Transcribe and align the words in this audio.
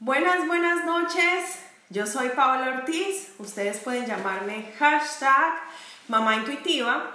Buenas, 0.00 0.46
buenas 0.48 0.84
noches. 0.84 1.60
Yo 1.88 2.04
soy 2.04 2.30
Paola 2.30 2.78
Ortiz. 2.78 3.32
Ustedes 3.38 3.78
pueden 3.78 4.04
llamarme 4.04 4.72
hashtag 4.76 5.54
Mamá 6.08 6.34
Intuitiva. 6.34 7.12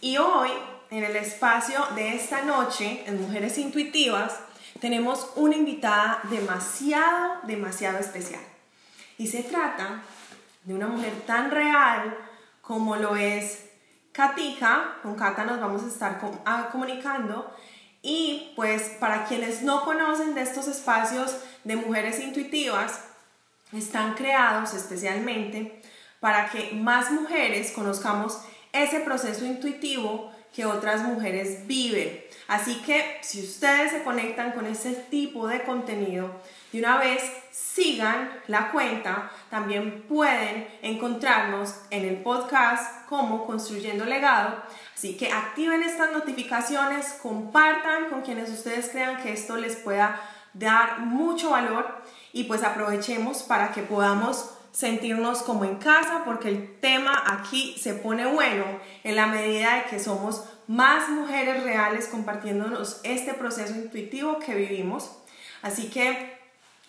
Y 0.00 0.16
hoy, 0.16 0.48
en 0.90 1.04
el 1.04 1.14
espacio 1.16 1.86
de 1.94 2.16
esta 2.16 2.40
noche, 2.42 3.04
en 3.06 3.20
Mujeres 3.20 3.58
Intuitivas, 3.58 4.40
tenemos 4.80 5.30
una 5.36 5.56
invitada 5.56 6.20
demasiado, 6.30 7.36
demasiado 7.42 7.98
especial. 7.98 8.42
Y 9.18 9.26
se 9.26 9.42
trata 9.42 10.02
de 10.64 10.74
una 10.74 10.86
mujer 10.86 11.12
tan 11.26 11.50
real 11.50 12.16
como 12.62 12.96
lo 12.96 13.14
es 13.14 13.66
Katika. 14.10 14.96
Con 15.02 15.16
Kata 15.16 15.44
nos 15.44 15.60
vamos 15.60 15.84
a 15.84 15.88
estar 15.88 16.18
ah, 16.46 16.70
comunicando. 16.72 17.54
Y 18.02 18.52
pues 18.56 18.82
para 19.00 19.24
quienes 19.26 19.62
no 19.62 19.84
conocen 19.84 20.34
de 20.34 20.42
estos 20.42 20.66
espacios 20.66 21.36
de 21.64 21.76
mujeres 21.76 22.18
intuitivas, 22.18 23.00
están 23.72 24.14
creados 24.14 24.74
especialmente 24.74 25.80
para 26.20 26.50
que 26.50 26.72
más 26.72 27.10
mujeres 27.10 27.72
conozcamos 27.72 28.38
ese 28.72 29.00
proceso 29.00 29.44
intuitivo 29.44 30.30
que 30.52 30.66
otras 30.66 31.02
mujeres 31.02 31.66
viven. 31.66 32.22
Así 32.46 32.82
que 32.82 33.18
si 33.22 33.42
ustedes 33.42 33.92
se 33.92 34.02
conectan 34.02 34.52
con 34.52 34.66
ese 34.66 34.92
tipo 34.92 35.48
de 35.48 35.62
contenido, 35.62 36.30
de 36.72 36.78
una 36.80 36.98
vez 36.98 37.22
sigan 37.50 38.30
la 38.48 38.70
cuenta, 38.70 39.30
también 39.50 40.02
pueden 40.02 40.68
encontrarnos 40.82 41.74
en 41.90 42.04
el 42.04 42.16
podcast 42.22 43.06
como 43.08 43.46
Construyendo 43.46 44.04
Legado. 44.04 44.62
Así 45.02 45.16
que 45.16 45.32
activen 45.32 45.82
estas 45.82 46.12
notificaciones, 46.12 47.18
compartan 47.20 48.08
con 48.08 48.22
quienes 48.22 48.48
ustedes 48.50 48.88
crean 48.88 49.20
que 49.20 49.32
esto 49.32 49.56
les 49.56 49.74
pueda 49.74 50.20
dar 50.54 51.00
mucho 51.00 51.50
valor 51.50 52.04
y 52.32 52.44
pues 52.44 52.62
aprovechemos 52.62 53.42
para 53.42 53.72
que 53.72 53.82
podamos 53.82 54.50
sentirnos 54.70 55.42
como 55.42 55.64
en 55.64 55.74
casa 55.78 56.22
porque 56.24 56.50
el 56.50 56.78
tema 56.78 57.20
aquí 57.26 57.76
se 57.80 57.94
pone 57.94 58.26
bueno 58.26 58.64
en 59.02 59.16
la 59.16 59.26
medida 59.26 59.74
de 59.74 59.84
que 59.90 59.98
somos 59.98 60.44
más 60.68 61.08
mujeres 61.08 61.64
reales 61.64 62.06
compartiéndonos 62.06 63.00
este 63.02 63.34
proceso 63.34 63.74
intuitivo 63.74 64.38
que 64.38 64.54
vivimos. 64.54 65.10
Así 65.62 65.90
que 65.90 66.38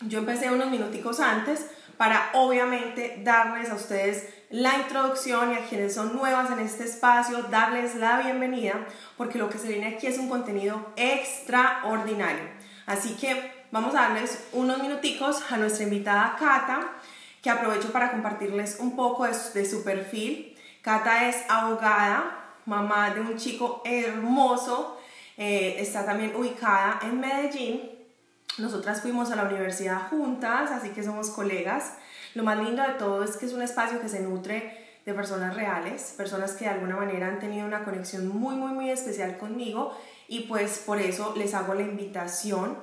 yo 0.01 0.19
empecé 0.19 0.51
unos 0.51 0.69
minuticos 0.69 1.19
antes 1.19 1.65
para 1.97 2.29
obviamente 2.33 3.21
darles 3.23 3.71
a 3.71 3.73
ustedes 3.75 4.27
la 4.53 4.77
introducción 4.77 5.51
y 5.51 5.55
a 5.55 5.65
quienes 5.65 5.95
son 5.95 6.15
nuevas 6.15 6.51
en 6.51 6.59
este 6.59 6.83
espacio, 6.83 7.41
darles 7.49 7.95
la 7.95 8.19
bienvenida 8.19 8.85
porque 9.17 9.39
lo 9.39 9.49
que 9.49 9.57
se 9.57 9.67
viene 9.67 9.87
aquí 9.87 10.05
es 10.05 10.19
un 10.19 10.29
contenido 10.29 10.93
extraordinario. 10.95 12.43
Así 12.85 13.15
que 13.15 13.65
vamos 13.71 13.95
a 13.95 14.01
darles 14.01 14.43
unos 14.51 14.79
minuticos 14.79 15.41
a 15.51 15.57
nuestra 15.57 15.85
invitada 15.85 16.35
Cata, 16.37 16.91
que 17.41 17.49
aprovecho 17.49 17.91
para 17.91 18.11
compartirles 18.11 18.77
un 18.79 18.95
poco 18.95 19.25
de 19.25 19.65
su, 19.65 19.83
perfil. 19.83 20.55
Cata 20.83 21.27
es 21.27 21.37
abogada, 21.49 22.53
mamá 22.67 23.09
de 23.09 23.21
un 23.21 23.35
chico 23.37 23.81
hermoso, 23.83 25.01
eh, 25.35 25.77
está 25.79 26.05
también 26.05 26.35
ubicada 26.35 26.99
en 27.01 27.19
Medellín. 27.19 27.89
Nosotras 28.59 29.01
fuimos 29.01 29.31
a 29.31 29.35
la 29.35 29.45
universidad 29.45 30.09
juntas, 30.11 30.69
así 30.69 30.89
que 30.89 31.01
somos 31.01 31.31
colegas. 31.31 31.93
Lo 32.33 32.43
más 32.43 32.57
lindo 32.57 32.81
de 32.83 32.93
todo 32.93 33.23
es 33.23 33.37
que 33.37 33.45
es 33.45 33.53
un 33.53 33.61
espacio 33.61 34.01
que 34.01 34.09
se 34.09 34.21
nutre 34.21 34.83
de 35.05 35.13
personas 35.13 35.55
reales, 35.55 36.13
personas 36.15 36.53
que 36.53 36.65
de 36.65 36.71
alguna 36.71 36.95
manera 36.95 37.27
han 37.27 37.39
tenido 37.39 37.67
una 37.67 37.83
conexión 37.83 38.27
muy, 38.27 38.55
muy, 38.55 38.71
muy 38.71 38.89
especial 38.89 39.37
conmigo 39.37 39.95
y 40.27 40.41
pues 40.41 40.79
por 40.79 40.99
eso 40.99 41.33
les 41.35 41.53
hago 41.53 41.73
la 41.73 41.81
invitación. 41.81 42.77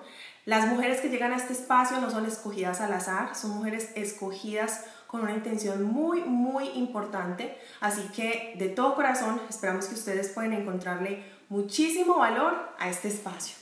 Las 0.45 0.67
mujeres 0.69 1.01
que 1.01 1.09
llegan 1.09 1.33
a 1.33 1.37
este 1.37 1.53
espacio 1.53 2.01
no 2.01 2.11
son 2.11 2.27
escogidas 2.27 2.81
al 2.81 2.93
azar, 2.93 3.35
son 3.35 3.51
mujeres 3.51 3.91
escogidas 3.95 4.85
con 5.07 5.23
una 5.23 5.33
intención 5.33 5.83
muy, 5.83 6.21
muy 6.21 6.69
importante. 6.71 7.57
Así 7.81 8.03
que 8.15 8.55
de 8.59 8.69
todo 8.69 8.95
corazón 8.95 9.41
esperamos 9.49 9.87
que 9.87 9.95
ustedes 9.95 10.29
puedan 10.29 10.53
encontrarle 10.53 11.25
muchísimo 11.49 12.19
valor 12.19 12.55
a 12.79 12.89
este 12.89 13.09
espacio. 13.09 13.57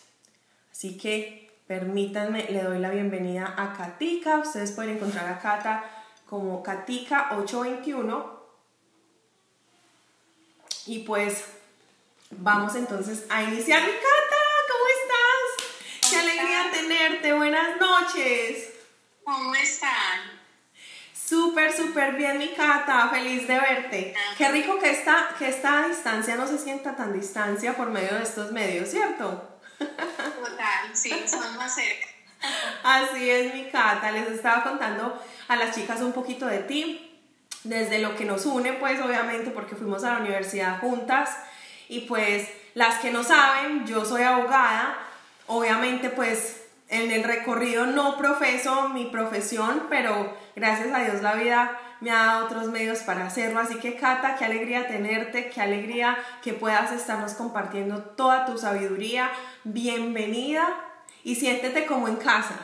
Así 0.71 0.99
que 0.99 1.48
permítanme, 1.69 2.47
le 2.49 2.63
doy 2.63 2.79
la 2.79 2.91
bienvenida 2.91 3.55
a 3.57 3.75
Katika. 3.77 4.39
Ustedes 4.39 4.73
pueden 4.73 4.97
encontrar 4.97 5.29
a 5.29 5.39
Kata 5.39 5.85
como 6.29 6.65
Katika821. 6.65 8.25
Y 10.87 11.01
pues 11.01 11.45
vamos 12.31 12.75
entonces 12.75 13.27
a 13.29 13.43
iniciar. 13.43 13.83
Kata, 13.83 14.43
¿cómo 14.71 14.85
estás? 14.99 16.11
Qué 16.11 16.17
alegría 16.17 16.71
tenerte. 16.73 17.35
Buenas 17.35 17.79
noches. 17.79 18.71
¿Cómo 19.23 19.55
están? 19.55 20.39
Súper, 21.13 21.77
súper 21.77 22.15
bien, 22.15 22.39
mi 22.39 22.49
Cata, 22.55 23.11
feliz 23.11 23.47
de 23.47 23.61
verte. 23.61 24.15
Qué 24.39 24.49
rico 24.49 24.79
que 24.79 24.91
esta, 24.91 25.35
que 25.39 25.49
esta 25.51 25.87
distancia 25.87 26.37
no 26.37 26.47
se 26.47 26.57
sienta 26.57 26.97
tan 26.97 27.13
distancia 27.13 27.77
por 27.77 27.91
medio 27.91 28.15
de 28.15 28.23
estos 28.23 28.53
medios, 28.53 28.89
¿cierto? 28.89 29.58
Total, 29.79 30.95
sí, 30.95 31.13
son 31.27 31.57
más 31.57 31.75
cerca. 31.75 32.07
Así 32.85 33.31
es, 33.31 33.55
mi 33.55 33.71
Cata, 33.71 34.11
les 34.13 34.29
estaba 34.29 34.63
contando 34.63 35.21
a 35.49 35.57
las 35.57 35.75
chicas 35.75 36.01
un 36.01 36.13
poquito 36.13 36.47
de 36.47 36.59
ti, 36.61 37.21
desde 37.65 37.99
lo 37.99 38.17
que 38.17 38.25
nos 38.25 38.47
une, 38.47 38.75
pues 38.75 39.01
obviamente 39.01 39.51
porque 39.51 39.75
fuimos 39.75 40.05
a 40.05 40.15
la 40.15 40.21
universidad 40.21 40.81
juntas. 40.81 41.31
Y 41.89 42.01
pues 42.01 42.49
las 42.75 42.99
que 43.01 43.11
no 43.11 43.25
saben, 43.25 43.87
yo 43.87 44.05
soy 44.05 44.23
abogada, 44.23 44.97
obviamente 45.47 46.11
pues 46.11 46.63
en 46.89 47.11
el 47.11 47.25
recorrido 47.25 47.87
no 47.87 48.17
profeso 48.17 48.89
mi 48.91 49.07
profesión, 49.07 49.87
pero 49.89 50.37
gracias 50.55 50.95
a 50.95 51.01
Dios 51.01 51.23
la 51.23 51.35
vida 51.35 51.79
me 52.01 52.11
ha 52.11 52.25
dado 52.25 52.47
otros 52.47 52.67
medios 52.69 53.01
para 53.01 53.27
hacerlo. 53.27 53.61
Así 53.61 53.79
que 53.79 53.97
Cata, 53.97 54.37
qué 54.37 54.45
alegría 54.45 54.89
tenerte, 54.89 55.51
qué 55.51 55.61
alegría 55.61 56.19
que 56.43 56.53
puedas 56.53 56.93
estarnos 56.93 57.35
compartiendo 57.35 58.03
toda 58.03 58.47
tu 58.47 58.59
sabiduría. 58.59 59.31
Bienvenida 59.65 60.85
y 61.25 61.37
siéntete 61.37 61.87
como 61.87 62.09
en 62.09 62.17
casa. 62.17 62.59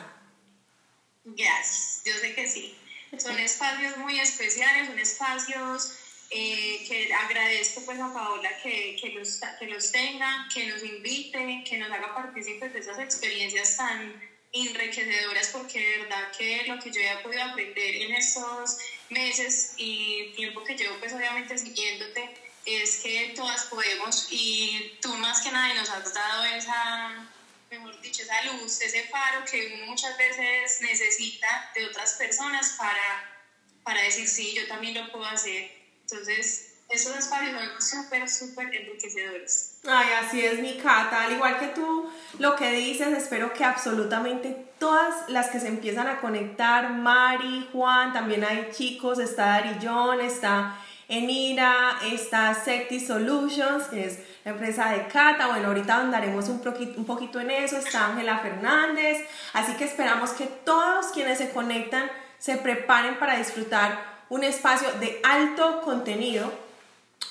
Gracias, 1.23 2.01
yo 2.05 2.13
sé 2.13 2.35
que 2.35 2.47
sí. 2.47 2.77
Son 3.17 3.37
espacios 3.39 3.97
muy 3.97 4.19
especiales, 4.19 4.87
son 4.87 4.99
espacios 4.99 5.97
eh, 6.29 6.85
que 6.87 7.13
agradezco 7.13 7.81
pues 7.85 7.99
a 7.99 8.13
Paola 8.13 8.49
que, 8.61 8.97
que, 8.99 9.09
los, 9.09 9.39
que 9.59 9.67
los 9.67 9.91
tenga, 9.91 10.47
que 10.53 10.67
nos 10.67 10.83
invite, 10.83 11.63
que 11.67 11.77
nos 11.77 11.91
haga 11.91 12.13
partícipes 12.13 12.73
de 12.73 12.79
esas 12.79 12.99
experiencias 12.99 13.77
tan 13.77 14.34
enriquecedoras 14.55 15.49
porque 15.49 15.79
de 15.79 15.97
verdad 15.99 16.31
que 16.37 16.63
lo 16.67 16.79
que 16.79 16.91
yo 16.91 17.01
he 17.01 17.17
podido 17.17 17.43
aprender 17.43 17.95
en 17.95 18.13
estos 18.13 18.77
meses 19.09 19.73
y 19.77 20.31
tiempo 20.35 20.63
que 20.63 20.75
llevo 20.75 20.97
pues 20.99 21.13
obviamente 21.13 21.57
siguiéndote 21.57 22.29
es 22.65 22.97
que 22.97 23.33
todas 23.35 23.65
podemos 23.65 24.27
y 24.31 24.97
tú 25.01 25.09
más 25.15 25.41
que 25.41 25.51
nadie 25.51 25.75
nos 25.75 25.89
has 25.89 26.13
dado 26.13 26.45
esa, 26.45 27.29
mejor 27.69 28.01
dicho, 28.01 28.23
esa 28.23 28.41
luz, 28.43 28.81
ese 28.81 29.03
faro 29.03 29.45
que 29.45 29.73
uno 29.75 29.85
muchas 29.87 30.17
veces 30.17 30.81
necesita 30.81 31.71
de 31.75 31.85
otras 31.85 32.13
personas 32.13 32.75
para, 32.77 33.43
para 33.83 34.01
decir 34.01 34.27
sí, 34.27 34.53
yo 34.55 34.67
también 34.67 34.95
lo 34.95 35.11
puedo 35.11 35.25
hacer 35.25 35.85
entonces, 36.05 36.74
esos 36.89 37.17
espacios 37.17 37.59
son 37.79 38.03
súper, 38.03 38.29
súper 38.29 38.73
enriquecedores. 38.73 39.79
Ay, 39.87 40.07
así 40.23 40.43
es 40.43 40.59
mi 40.59 40.77
Cata, 40.77 41.23
al 41.23 41.33
igual 41.33 41.59
que 41.59 41.67
tú 41.67 42.09
lo 42.39 42.55
que 42.55 42.71
dices, 42.71 43.07
espero 43.09 43.53
que 43.53 43.63
absolutamente 43.63 44.65
todas 44.79 45.29
las 45.29 45.49
que 45.49 45.59
se 45.59 45.67
empiezan 45.67 46.07
a 46.07 46.19
conectar, 46.21 46.91
Mari, 46.91 47.69
Juan, 47.71 48.13
también 48.13 48.43
hay 48.43 48.69
chicos, 48.71 49.19
está 49.19 49.45
Darillón, 49.45 50.21
está 50.21 50.77
Enira, 51.07 51.99
está 52.03 52.53
Secti 52.53 52.99
Solutions, 52.99 53.85
que 53.85 54.05
es 54.05 54.19
la 54.43 54.51
empresa 54.51 54.89
de 54.89 55.07
Cata, 55.07 55.47
bueno, 55.47 55.67
ahorita 55.67 55.95
andaremos 55.97 56.49
un 56.49 56.61
poquito, 56.61 56.99
un 56.99 57.05
poquito 57.05 57.39
en 57.39 57.51
eso, 57.51 57.77
está 57.77 58.07
Ángela 58.07 58.39
Fernández, 58.39 59.27
así 59.53 59.73
que 59.73 59.85
esperamos 59.85 60.31
que 60.31 60.45
todos 60.45 61.07
quienes 61.07 61.37
se 61.37 61.51
conectan 61.51 62.09
se 62.37 62.57
preparen 62.57 63.17
para 63.17 63.37
disfrutar 63.37 64.15
un 64.29 64.43
espacio 64.43 64.91
de 64.99 65.19
alto 65.23 65.81
contenido, 65.81 66.51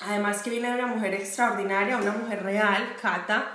además 0.01 0.41
que 0.41 0.49
viene 0.49 0.69
de 0.69 0.75
una 0.75 0.87
mujer 0.87 1.13
extraordinaria, 1.13 1.97
una 1.97 2.11
mujer 2.11 2.43
real, 2.43 2.95
Cata. 3.01 3.51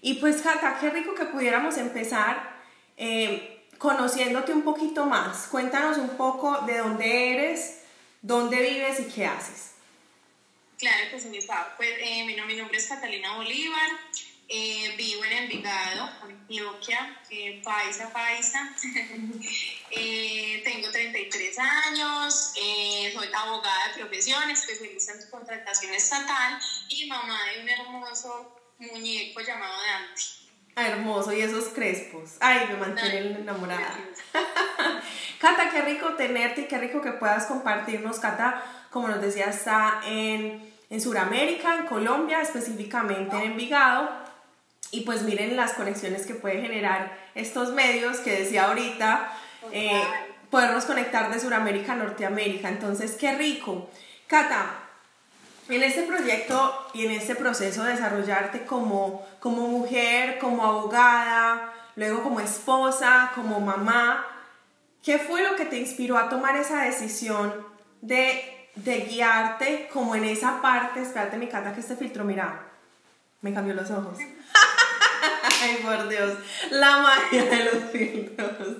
Y 0.00 0.14
pues 0.14 0.42
Cata, 0.42 0.78
qué 0.80 0.90
rico 0.90 1.14
que 1.14 1.24
pudiéramos 1.24 1.76
empezar 1.76 2.58
eh, 2.96 3.66
conociéndote 3.78 4.52
un 4.52 4.62
poquito 4.62 5.06
más. 5.06 5.48
Cuéntanos 5.48 5.98
un 5.98 6.10
poco 6.10 6.62
de 6.62 6.78
dónde 6.78 7.34
eres, 7.34 7.82
dónde 8.22 8.60
vives 8.60 9.00
y 9.00 9.04
qué 9.04 9.26
haces. 9.26 9.72
Claro 10.78 11.10
que 11.10 11.20
sí, 11.20 11.28
pues, 11.76 11.90
eh, 12.00 12.24
mi, 12.24 12.36
nombre 12.36 12.76
es 12.76 12.86
Catalina 12.86 13.34
Bolívar, 13.34 13.90
eh, 14.48 14.94
vivo 14.96 15.24
en 15.24 15.32
Envigado, 15.44 16.10
Antioquia, 16.22 17.20
eh, 17.30 17.60
paisa, 17.62 18.10
paisa. 18.10 18.74
eh, 19.90 20.62
tengo 20.64 20.90
33 20.90 21.58
años, 21.58 22.52
eh, 22.56 23.12
soy 23.14 23.28
abogada 23.34 23.88
de 23.88 24.00
profesión, 24.00 24.50
especialista 24.50 25.12
en 25.12 25.30
contratación 25.30 25.92
estatal 25.92 26.58
y 26.88 27.06
mamá 27.06 27.38
de 27.52 27.62
un 27.62 27.68
hermoso 27.68 28.56
muñeco 28.78 29.40
llamado 29.40 29.74
Dante. 29.74 30.22
Ah, 30.76 30.86
hermoso, 30.86 31.32
y 31.32 31.40
esos 31.40 31.64
crespos. 31.70 32.36
Ay, 32.40 32.68
me 32.68 32.76
mantienen 32.76 33.36
enamorada. 33.36 33.98
Cata, 35.40 35.70
qué 35.70 35.82
rico 35.82 36.14
tenerte 36.14 36.62
y 36.62 36.64
qué 36.68 36.78
rico 36.78 37.02
que 37.02 37.12
puedas 37.12 37.46
compartirnos. 37.46 38.20
Cata, 38.20 38.86
como 38.90 39.08
nos 39.08 39.20
decía, 39.20 39.46
está 39.46 40.00
en, 40.06 40.72
en 40.88 41.00
Sudamérica, 41.00 41.78
en 41.78 41.86
Colombia, 41.86 42.40
específicamente 42.40 43.36
en 43.36 43.42
Envigado. 43.42 44.27
Y 44.90 45.02
pues 45.02 45.22
miren 45.22 45.56
las 45.56 45.74
conexiones 45.74 46.26
que 46.26 46.34
puede 46.34 46.62
generar 46.62 47.16
estos 47.34 47.72
medios 47.72 48.18
que 48.18 48.38
decía 48.38 48.66
ahorita, 48.66 49.32
eh, 49.72 50.02
podernos 50.50 50.84
conectar 50.86 51.30
de 51.32 51.40
Sudamérica 51.40 51.92
a 51.92 51.96
Norteamérica. 51.96 52.68
Entonces, 52.68 53.12
qué 53.12 53.34
rico. 53.36 53.90
Cata, 54.26 54.88
en 55.68 55.82
este 55.82 56.02
proyecto 56.02 56.88
y 56.94 57.04
en 57.04 57.12
este 57.12 57.34
proceso 57.34 57.84
de 57.84 57.92
desarrollarte 57.92 58.64
como, 58.64 59.26
como 59.40 59.68
mujer, 59.68 60.38
como 60.38 60.64
abogada, 60.64 61.72
luego 61.96 62.22
como 62.22 62.40
esposa, 62.40 63.32
como 63.34 63.60
mamá, 63.60 64.24
¿qué 65.02 65.18
fue 65.18 65.42
lo 65.42 65.56
que 65.56 65.66
te 65.66 65.78
inspiró 65.78 66.16
a 66.16 66.28
tomar 66.28 66.56
esa 66.56 66.82
decisión 66.82 67.66
de, 68.00 68.70
de 68.76 69.00
guiarte 69.00 69.90
como 69.92 70.14
en 70.14 70.24
esa 70.24 70.62
parte? 70.62 71.02
Espérate, 71.02 71.36
mi 71.36 71.48
cata, 71.48 71.74
que 71.74 71.80
este 71.80 71.96
filtro, 71.96 72.24
mira, 72.24 72.66
me 73.42 73.52
cambió 73.52 73.74
los 73.74 73.90
ojos. 73.90 74.18
Ay, 75.62 75.78
por 75.82 76.08
Dios, 76.08 76.38
la 76.70 76.98
magia 76.98 77.44
de 77.44 77.64
los 77.64 77.90
filtros. 77.90 78.76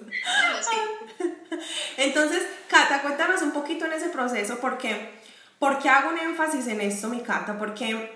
Entonces, 1.97 2.43
Cata, 2.69 3.03
cuéntanos 3.03 3.43
un 3.43 3.53
poquito 3.53 3.87
en 3.87 3.93
ese 3.93 4.09
proceso 4.09 4.59
porque 4.61 5.19
¿Por 5.59 5.81
qué 5.81 5.89
hago 5.89 6.11
un 6.11 6.19
énfasis 6.19 6.69
en 6.69 6.81
esto, 6.81 7.09
mi 7.09 7.21
Cata? 7.21 7.59
Porque 7.59 8.13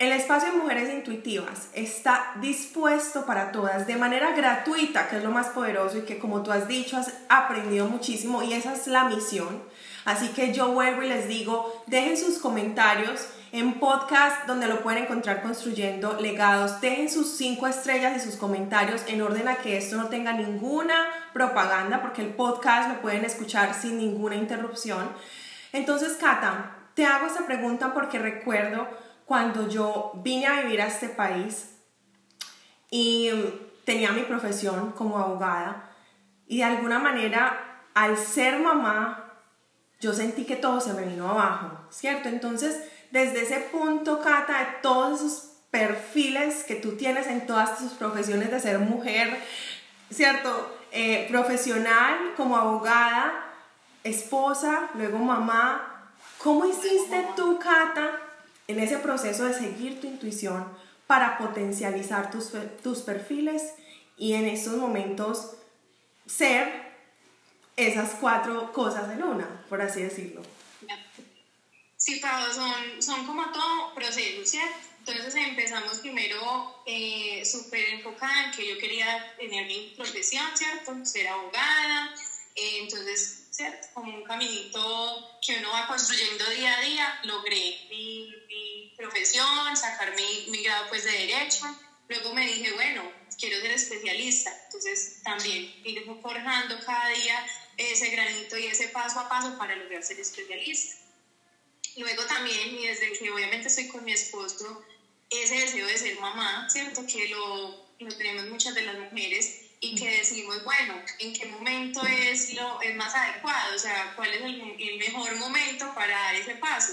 el 0.00 0.10
espacio 0.10 0.50
de 0.50 0.58
Mujeres 0.58 0.92
Intuitivas 0.92 1.68
está 1.74 2.32
dispuesto 2.40 3.24
para 3.24 3.52
todas 3.52 3.86
de 3.86 3.94
manera 3.94 4.32
gratuita, 4.32 5.08
que 5.08 5.18
es 5.18 5.22
lo 5.22 5.30
más 5.30 5.50
poderoso 5.50 5.98
y 5.98 6.02
que 6.02 6.18
como 6.18 6.42
tú 6.42 6.50
has 6.50 6.66
dicho, 6.66 6.96
has 6.96 7.12
aprendido 7.28 7.86
muchísimo 7.86 8.42
y 8.42 8.54
esa 8.54 8.74
es 8.74 8.88
la 8.88 9.04
misión. 9.04 9.62
Así 10.04 10.30
que 10.30 10.52
yo 10.52 10.72
vuelvo 10.72 11.04
y 11.04 11.08
les 11.08 11.28
digo, 11.28 11.84
dejen 11.86 12.16
sus 12.16 12.40
comentarios 12.40 13.28
en 13.52 13.78
podcast 13.78 14.46
donde 14.46 14.66
lo 14.66 14.82
pueden 14.82 15.04
encontrar 15.04 15.42
construyendo 15.42 16.18
legados. 16.18 16.80
Dejen 16.80 17.10
sus 17.10 17.36
cinco 17.36 17.66
estrellas 17.66 18.16
y 18.16 18.20
sus 18.20 18.36
comentarios 18.36 19.02
en 19.06 19.20
orden 19.20 19.46
a 19.46 19.56
que 19.56 19.76
esto 19.76 19.96
no 19.96 20.08
tenga 20.08 20.32
ninguna 20.32 21.06
propaganda 21.34 22.00
porque 22.00 22.22
el 22.22 22.34
podcast 22.34 22.88
lo 22.88 23.02
pueden 23.02 23.26
escuchar 23.26 23.74
sin 23.74 23.98
ninguna 23.98 24.36
interrupción. 24.36 25.06
Entonces, 25.72 26.14
Cata, 26.14 26.76
te 26.94 27.04
hago 27.04 27.26
esta 27.26 27.44
pregunta 27.44 27.92
porque 27.92 28.18
recuerdo 28.18 28.88
cuando 29.26 29.68
yo 29.68 30.12
vine 30.16 30.46
a 30.46 30.62
vivir 30.62 30.80
a 30.80 30.86
este 30.86 31.10
país 31.10 31.76
y 32.90 33.30
tenía 33.84 34.12
mi 34.12 34.22
profesión 34.22 34.92
como 34.92 35.18
abogada 35.18 35.90
y 36.46 36.58
de 36.58 36.64
alguna 36.64 36.98
manera 36.98 37.82
al 37.94 38.16
ser 38.16 38.58
mamá 38.58 39.31
yo 40.02 40.12
sentí 40.12 40.44
que 40.44 40.56
todo 40.56 40.80
se 40.80 40.94
me 40.94 41.04
vino 41.04 41.28
abajo, 41.30 41.70
¿cierto? 41.90 42.28
Entonces, 42.28 42.76
desde 43.12 43.42
ese 43.42 43.60
punto, 43.60 44.20
Cata, 44.20 44.58
de 44.58 44.66
todos 44.82 45.20
esos 45.20 45.52
perfiles 45.70 46.64
que 46.64 46.74
tú 46.74 46.96
tienes 46.96 47.28
en 47.28 47.46
todas 47.46 47.78
tus 47.78 47.92
profesiones 47.92 48.50
de 48.50 48.58
ser 48.58 48.80
mujer, 48.80 49.38
¿cierto? 50.10 50.76
Eh, 50.90 51.26
profesional, 51.30 52.34
como 52.36 52.56
abogada, 52.56 53.32
esposa, 54.02 54.90
luego 54.94 55.18
mamá. 55.18 56.10
¿Cómo 56.38 56.66
hiciste 56.66 57.24
tú, 57.36 57.60
Cata, 57.60 58.10
en 58.66 58.80
ese 58.80 58.98
proceso 58.98 59.44
de 59.44 59.54
seguir 59.54 60.00
tu 60.00 60.08
intuición 60.08 60.66
para 61.06 61.38
potencializar 61.38 62.32
tus, 62.32 62.50
tus 62.82 62.98
perfiles 63.02 63.74
y 64.16 64.32
en 64.32 64.46
estos 64.46 64.74
momentos 64.74 65.52
ser 66.26 66.91
esas 67.76 68.10
cuatro 68.20 68.72
cosas 68.72 69.10
en 69.10 69.22
una, 69.22 69.64
por 69.68 69.80
así 69.80 70.02
decirlo? 70.02 70.42
Sí, 71.96 72.16
Pablo, 72.16 72.52
son, 72.52 73.00
son 73.00 73.26
como 73.26 73.50
todo 73.52 73.94
proceso, 73.94 74.44
¿cierto? 74.44 74.76
Entonces 74.98 75.34
empezamos 75.36 75.98
primero 75.98 76.82
eh, 76.86 77.44
súper 77.44 77.88
enfocada 77.90 78.46
en 78.46 78.50
que 78.52 78.68
yo 78.68 78.78
quería 78.78 79.34
tener 79.36 79.66
mi 79.66 79.94
profesión, 79.96 80.44
¿cierto? 80.54 81.04
Ser 81.04 81.28
abogada. 81.28 82.14
Eh, 82.56 82.80
entonces 82.82 83.42
¿cierto? 83.52 83.88
Como 83.92 84.16
un 84.16 84.24
caminito 84.24 85.38
que 85.46 85.58
uno 85.58 85.70
va 85.70 85.86
construyendo 85.86 86.44
día 86.50 86.76
a 86.76 86.80
día, 86.80 87.20
logré 87.24 87.86
mi, 87.90 88.34
mi 88.48 88.94
profesión, 88.96 89.76
sacar 89.76 90.14
mi, 90.16 90.50
mi, 90.50 90.62
grado 90.62 90.88
pues 90.88 91.04
de 91.04 91.12
Derecho, 91.12 91.66
luego 92.08 92.32
me 92.32 92.46
dije, 92.46 92.72
bueno, 92.72 93.02
quiero 93.38 93.60
ser 93.60 93.72
especialista, 93.72 94.50
entonces 94.64 95.22
también 95.22 95.74
ir 95.84 96.02
forjando 96.22 96.78
cada 96.84 97.08
día 97.10 97.46
ese 97.90 98.10
granito 98.10 98.56
y 98.56 98.66
ese 98.66 98.88
paso 98.88 99.18
a 99.18 99.28
paso 99.28 99.58
para 99.58 99.74
lograr 99.74 100.02
ser 100.02 100.20
especialista. 100.20 100.96
Luego 101.96 102.24
también, 102.26 102.78
y 102.78 102.86
desde 102.86 103.12
que 103.12 103.30
obviamente 103.30 103.68
estoy 103.68 103.88
con 103.88 104.04
mi 104.04 104.12
esposo, 104.12 104.82
ese 105.28 105.56
deseo 105.56 105.86
de 105.86 105.96
ser 105.96 106.18
mamá, 106.20 106.68
¿cierto? 106.70 107.04
Que 107.06 107.28
lo, 107.28 107.86
lo 107.98 108.16
tenemos 108.16 108.46
muchas 108.46 108.74
de 108.74 108.82
las 108.82 108.98
mujeres, 108.98 109.62
y 109.84 109.96
que 109.96 110.08
decimos, 110.08 110.62
bueno, 110.62 111.02
¿en 111.18 111.32
qué 111.32 111.44
momento 111.46 112.06
es 112.06 112.54
lo 112.54 112.80
es 112.80 112.94
más 112.94 113.12
adecuado? 113.16 113.74
O 113.74 113.78
sea, 113.78 114.12
¿cuál 114.14 114.32
es 114.32 114.40
el, 114.40 114.76
el 114.78 114.96
mejor 114.96 115.34
momento 115.34 115.92
para 115.92 116.16
dar 116.16 116.34
ese 116.36 116.54
paso? 116.54 116.92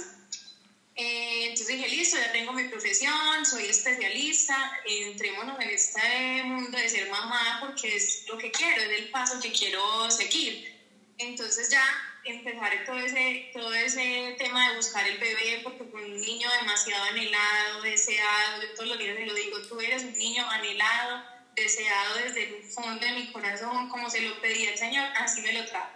Eh, 0.95 1.45
entonces 1.45 1.67
dije, 1.67 1.87
listo, 1.87 2.17
ya 2.17 2.31
tengo 2.31 2.51
mi 2.51 2.65
profesión, 2.65 3.45
soy 3.45 3.65
especialista, 3.65 4.71
entrémonos 4.85 5.59
en 5.59 5.69
este 5.69 6.43
mundo 6.43 6.77
de 6.77 6.89
ser 6.89 7.09
mamá 7.09 7.59
porque 7.61 7.95
es 7.95 8.25
lo 8.27 8.39
que 8.39 8.49
quiero, 8.49 8.81
es 8.81 8.99
el 8.99 9.09
paso 9.11 9.39
que 9.39 9.51
quiero 9.51 10.09
seguir. 10.09 10.78
Entonces 11.19 11.69
ya 11.69 11.83
empezar 12.23 12.85
todo 12.85 12.97
ese, 12.97 13.49
todo 13.53 13.73
ese 13.73 14.35
tema 14.37 14.69
de 14.69 14.75
buscar 14.77 15.05
el 15.05 15.17
bebé, 15.17 15.59
porque 15.63 15.83
fue 15.83 16.05
un 16.05 16.19
niño 16.19 16.49
demasiado 16.59 17.03
anhelado, 17.03 17.81
deseado, 17.81 18.61
yo 18.61 18.73
todos 18.73 18.89
los 18.89 18.99
días 18.99 19.17
te 19.17 19.25
lo 19.25 19.33
digo, 19.33 19.61
tú 19.67 19.79
eres 19.81 20.03
un 20.03 20.13
niño 20.13 20.49
anhelado, 20.49 21.23
deseado 21.55 22.15
desde 22.15 22.43
el 22.43 22.63
fondo 22.63 23.05
de 23.05 23.11
mi 23.13 23.31
corazón, 23.33 23.89
como 23.89 24.09
se 24.09 24.21
lo 24.21 24.39
pedía 24.39 24.71
el 24.71 24.77
Señor, 24.77 25.09
así 25.17 25.41
me 25.41 25.51
lo 25.51 25.65
trajo. 25.65 25.91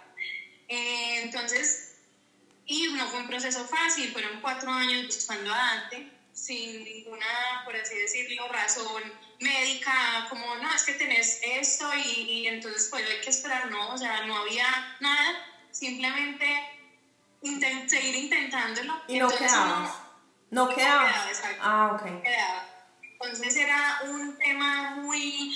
Eh, 0.68 1.22
entonces, 1.22 1.96
y 2.66 2.88
no 2.88 3.08
fue 3.08 3.20
un 3.20 3.26
proceso 3.26 3.66
fácil, 3.66 4.12
fueron 4.12 4.40
cuatro 4.42 4.70
años 4.70 5.06
buscando 5.06 5.52
a 5.52 5.56
Dante, 5.56 6.10
sin 6.34 6.84
ninguna, 6.84 7.62
por 7.64 7.76
así 7.76 7.96
decirlo, 7.96 8.48
razón 8.48 9.02
médica, 9.40 10.26
como 10.28 10.56
no, 10.56 10.72
es 10.72 10.84
que 10.84 10.94
tenés 10.94 11.40
esto 11.42 11.88
y, 11.94 12.20
y 12.22 12.46
entonces 12.46 12.88
pues 12.90 13.04
hay 13.08 13.20
que 13.20 13.30
esperar, 13.30 13.70
no, 13.70 13.92
o 13.92 13.98
sea, 13.98 14.26
no 14.26 14.36
había 14.36 14.66
nada, 15.00 15.44
simplemente 15.70 16.46
seguir 17.86 18.14
intentándolo. 18.16 18.94
¿Y 19.08 19.18
no 19.18 19.28
quedaba? 19.28 20.00
No, 20.50 20.74
quedaba. 20.74 21.12
ah, 21.60 21.90
ok. 21.94 22.22
Quedaba. 22.22 22.66
Entonces 23.02 23.56
era 23.56 24.00
un 24.04 24.36
tema 24.38 24.96
muy, 24.96 25.54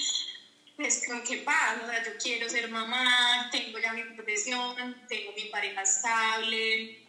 pues, 0.76 1.04
con 1.06 1.22
qué 1.22 1.38
pasa, 1.38 1.80
o 1.82 1.86
sea, 1.86 2.04
yo 2.04 2.12
quiero 2.22 2.48
ser 2.48 2.68
mamá, 2.70 3.48
tengo 3.50 3.78
ya 3.78 3.92
mi 3.92 4.02
profesión, 4.04 5.06
tengo 5.08 5.32
mi 5.32 5.44
pareja 5.44 5.82
estable, 5.82 7.07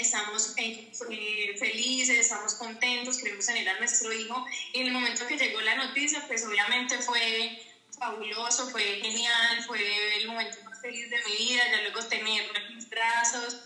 estamos 0.00 0.54
eh, 0.56 1.56
felices, 1.58 2.18
estamos 2.18 2.54
contentos, 2.54 3.18
queremos 3.18 3.46
tener 3.46 3.68
a 3.68 3.78
nuestro 3.78 4.12
hijo. 4.12 4.44
Y 4.72 4.80
en 4.80 4.86
el 4.88 4.92
momento 4.92 5.26
que 5.26 5.36
llegó 5.36 5.60
la 5.60 5.74
noticia, 5.74 6.24
pues 6.26 6.44
obviamente 6.44 6.98
fue 6.98 7.62
fabuloso, 7.98 8.68
fue 8.70 8.82
genial, 9.00 9.64
fue 9.66 10.16
el 10.16 10.26
momento 10.26 10.56
más 10.64 10.80
feliz 10.80 11.10
de 11.10 11.18
mi 11.24 11.36
vida, 11.36 11.62
ya 11.70 11.82
luego 11.82 12.00
tenerlo 12.06 12.52
en 12.56 12.76
mis 12.76 12.88
brazos 12.88 13.58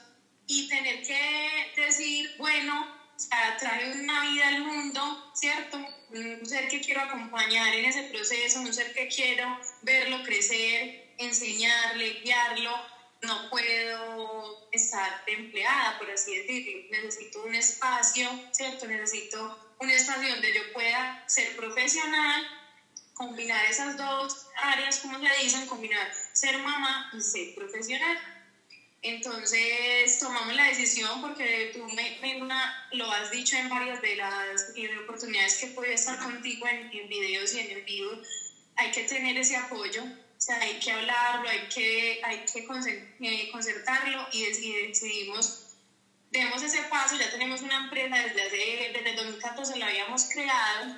y 0.47 0.68
tener 0.68 1.02
que 1.02 1.73
decir, 1.76 2.35
bueno, 2.38 2.97
o 3.16 3.18
sea, 3.18 3.56
trae 3.59 3.92
una 3.92 4.30
vida 4.30 4.49
al 4.49 4.61
mundo, 4.61 5.33
¿cierto? 5.35 5.78
Un 6.11 6.45
ser 6.45 6.68
que 6.68 6.80
quiero 6.80 7.00
acompañar 7.00 7.75
en 7.75 7.87
ese 7.87 8.02
proceso, 8.04 8.61
un 8.61 8.73
ser 8.73 8.92
que 8.92 9.09
quiero 9.09 9.59
verlo 9.83 10.23
crecer, 10.23 11.14
enseñarle, 11.18 12.21
guiarlo. 12.23 12.95
No 13.23 13.50
puedo 13.50 14.68
estar 14.73 15.23
empleada, 15.26 15.99
por 15.99 16.11
así 16.11 16.37
decirlo. 16.37 16.88
Necesito 16.90 17.42
un 17.42 17.54
espacio, 17.54 18.28
¿cierto? 18.52 18.87
Necesito 18.87 19.75
un 19.78 19.90
espacio 19.90 20.30
donde 20.30 20.54
yo 20.54 20.73
pueda 20.73 21.25
ser 21.26 21.56
profesional, 21.56 22.46
combinar 23.14 23.64
esas 23.66 23.96
dos 23.96 24.46
áreas, 24.56 25.00
como 25.00 25.18
se 25.18 25.42
dicen, 25.42 25.66
combinar 25.66 26.12
ser 26.32 26.58
mamá 26.58 27.11
y 27.14 27.20
ser 27.20 27.54
profesional. 27.54 28.18
Entonces 29.02 30.18
tomamos 30.18 30.54
la 30.54 30.64
decisión 30.64 31.20
porque 31.20 31.70
tú 31.73 31.85
me, 31.94 32.18
lo 32.92 33.11
has 33.12 33.30
dicho 33.30 33.56
en 33.56 33.68
varias 33.68 34.02
de 34.02 34.16
las 34.16 34.75
oportunidades 35.02 35.58
que 35.58 35.68
puedo 35.68 35.90
estar 35.92 36.18
contigo 36.18 36.66
en, 36.66 36.90
en, 36.92 37.08
videos 37.08 37.54
y 37.54 37.61
en 37.61 37.70
el 37.70 37.82
vivo, 37.85 38.11
hay 38.75 38.90
que 38.90 39.04
tener 39.04 39.37
ese 39.37 39.56
apoyo, 39.56 40.02
o 40.37 40.40
sea, 40.40 40.59
hay 40.61 40.78
que 40.78 40.93
hablarlo, 40.93 41.49
hay 41.49 41.69
que, 41.69 42.21
hay 42.23 42.45
que 42.45 42.61
eh, 42.61 43.50
concertarlo 43.50 44.26
y, 44.33 44.45
decidimos, 44.88 45.62
demos 46.31 46.62
ese 46.62 46.83
paso, 46.85 47.16
ya 47.16 47.31
tenemos 47.31 47.62
una 47.62 47.76
empresa 47.85 48.16
desde, 48.19 48.43
hace, 48.43 48.93
desde 48.93 49.14
2014 49.14 49.78
la 49.78 49.87
habíamos 49.87 50.25
creado 50.25 50.97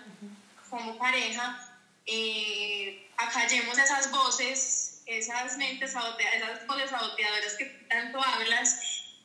como 0.68 0.98
pareja, 0.98 1.78
eh, 2.06 3.08
acallemos 3.16 3.78
esas 3.78 4.10
voces 4.10 4.88
esas 5.08 5.56
mentes 5.56 5.92
saboteadoras, 5.92 6.52
esas 6.52 6.66
voces 6.66 6.90
saboteadoras 6.90 7.54
que 7.54 7.64
tanto 7.88 8.22
hablas 8.22 8.78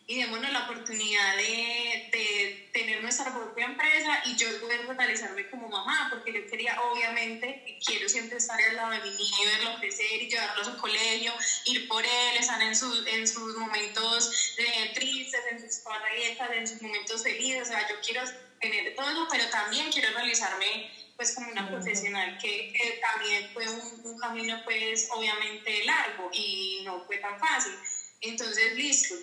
y 0.05 0.17
démonos 0.17 0.51
la 0.51 0.65
oportunidad 0.65 1.37
de, 1.37 2.09
de, 2.11 2.69
tener 2.73 3.01
nuestra 3.01 3.33
propia 3.33 3.65
empresa 3.65 4.21
y 4.25 4.35
yo 4.35 4.47
poder 4.59 4.85
realizarme 4.87 5.49
como 5.49 5.69
mamá, 5.69 6.07
porque 6.09 6.33
yo 6.33 6.45
quería, 6.49 6.79
obviamente, 6.81 7.79
quiero 7.85 8.09
siempre 8.09 8.37
estar 8.37 8.59
al 8.59 8.75
lado 8.75 8.91
de 8.91 8.99
mi 8.99 9.11
niño 9.11 9.37
verlo 9.45 9.79
crecer 9.79 10.21
y 10.21 10.29
llevarlo 10.29 10.61
a 10.61 10.65
su 10.65 10.77
colegio, 10.77 11.31
ir 11.65 11.87
por 11.87 12.03
él, 12.03 12.37
estar 12.37 12.61
en, 12.61 12.75
sus 12.75 13.05
en 13.07 13.27
sus 13.27 13.55
momentos 13.55 14.55
de 14.57 14.91
tristes, 14.93 15.41
en 15.51 15.61
sus 15.61 15.77
parrietas, 15.81 16.49
en 16.51 16.67
sus 16.67 16.81
momentos 16.81 17.23
felices, 17.23 17.61
o 17.61 17.65
sea, 17.65 17.87
yo 17.87 17.95
quiero 18.03 18.23
tener 18.59 18.95
todo 18.95 19.09
eso, 19.09 19.27
pero 19.31 19.49
también 19.49 19.91
quiero 19.91 20.09
realizarme 20.13 20.91
pues 21.15 21.35
como 21.35 21.51
una 21.51 21.69
profesional 21.69 22.39
que 22.39 22.99
también 22.99 23.51
fue 23.53 23.69
un, 23.69 24.01
un 24.03 24.17
camino 24.19 24.59
pues 24.65 25.07
obviamente 25.11 25.85
largo 25.85 26.29
y 26.33 26.81
no 26.83 27.05
fue 27.05 27.17
tan 27.17 27.39
fácil. 27.39 27.73
Entonces, 28.21 28.73
listo 28.75 29.15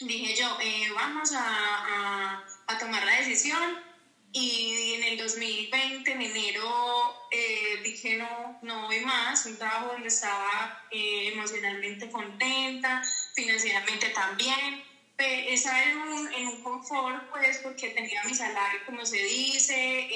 dije 0.00 0.34
yo, 0.34 0.58
eh, 0.60 0.88
vamos 0.94 1.32
a, 1.32 2.44
a, 2.66 2.78
tomar 2.78 3.04
la 3.04 3.18
decisión. 3.18 3.90
Y 4.32 4.94
en 4.94 5.02
el 5.02 5.18
2020, 5.18 6.12
en 6.12 6.22
enero, 6.22 7.26
eh, 7.32 7.80
dije 7.82 8.16
no, 8.16 8.58
no 8.62 8.86
voy 8.86 9.00
más, 9.00 9.44
un 9.46 9.58
trabajo 9.58 9.92
donde 9.92 10.06
estaba 10.06 10.86
eh, 10.92 11.32
emocionalmente 11.32 12.08
contenta, 12.10 13.02
financieramente 13.34 14.10
también, 14.10 14.84
estaba 15.18 15.82
en 15.82 15.98
un, 15.98 16.32
en 16.32 16.46
un 16.46 16.62
confort 16.62 17.28
pues 17.30 17.58
porque 17.58 17.90
tenía 17.90 18.22
mi 18.24 18.32
salario 18.32 18.80
como 18.86 19.04
se 19.04 19.22
dice, 19.22 20.08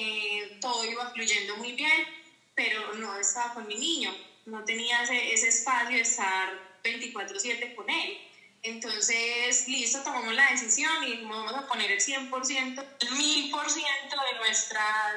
todo 0.60 0.82
iba 0.84 1.10
fluyendo 1.10 1.56
muy 1.56 1.72
bien, 1.72 2.06
pero 2.54 2.94
no 2.94 3.18
estaba 3.18 3.52
con 3.52 3.66
mi 3.66 3.74
niño, 3.74 4.16
no 4.46 4.64
tenía 4.64 5.02
ese, 5.02 5.34
ese 5.34 5.48
espacio 5.48 5.96
de 5.96 6.02
estar 6.02 6.48
24/7 6.84 7.74
con 7.74 7.90
él. 7.90 8.18
Entonces, 8.64 9.68
listo, 9.68 10.00
tomamos 10.00 10.32
la 10.32 10.50
decisión 10.50 10.90
y 11.06 11.22
vamos 11.26 11.52
a 11.52 11.66
poner 11.66 11.90
el 11.90 12.00
100%, 12.00 12.84
el 13.00 13.08
1000% 13.10 13.52
de 13.52 14.38
nuestras, 14.38 15.14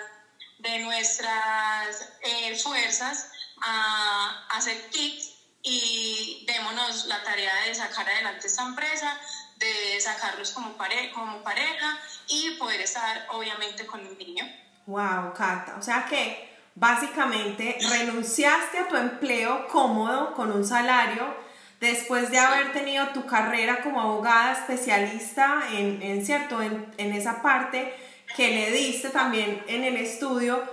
de 0.59 0.79
nuestras 0.79 2.09
eh, 2.23 2.57
fuerzas 2.57 3.31
a, 3.61 4.47
hacer 4.49 4.89
kits 4.89 5.35
y 5.63 6.45
démonos 6.45 7.05
la 7.05 7.23
tarea 7.23 7.53
de 7.65 7.73
sacar 7.73 8.09
adelante 8.09 8.47
esta 8.47 8.63
empresa, 8.63 9.17
de 9.55 9.97
sacarlos 10.01 10.51
como, 10.51 10.73
pare 10.73 11.11
como 11.13 11.41
pareja 11.41 11.97
y 12.27 12.55
poder 12.55 12.81
estar 12.81 13.27
obviamente 13.31 13.85
con 13.85 14.05
el 14.05 14.17
niño. 14.17 14.43
Wow, 14.87 15.33
Cata. 15.33 15.77
O 15.79 15.81
sea 15.81 16.05
que 16.05 16.53
básicamente 16.75 17.77
renunciaste 17.91 18.79
a 18.79 18.87
tu 18.89 18.97
empleo 18.97 19.69
cómodo 19.69 20.33
con 20.33 20.51
un 20.51 20.65
salario 20.65 21.46
después 21.79 22.31
de 22.31 22.39
haber 22.39 22.73
tenido 22.73 23.07
tu 23.09 23.25
carrera 23.25 23.81
como 23.81 24.01
abogada 24.01 24.53
especialista 24.53 25.63
en, 25.71 26.01
en 26.01 26.25
cierto, 26.25 26.61
en, 26.61 26.87
en, 26.97 27.13
esa 27.13 27.41
parte 27.41 27.93
que 28.35 28.49
le 28.49 28.71
diste 28.71 29.09
también 29.09 29.63
en 29.67 29.83
el 29.83 29.97
estudio, 29.97 30.63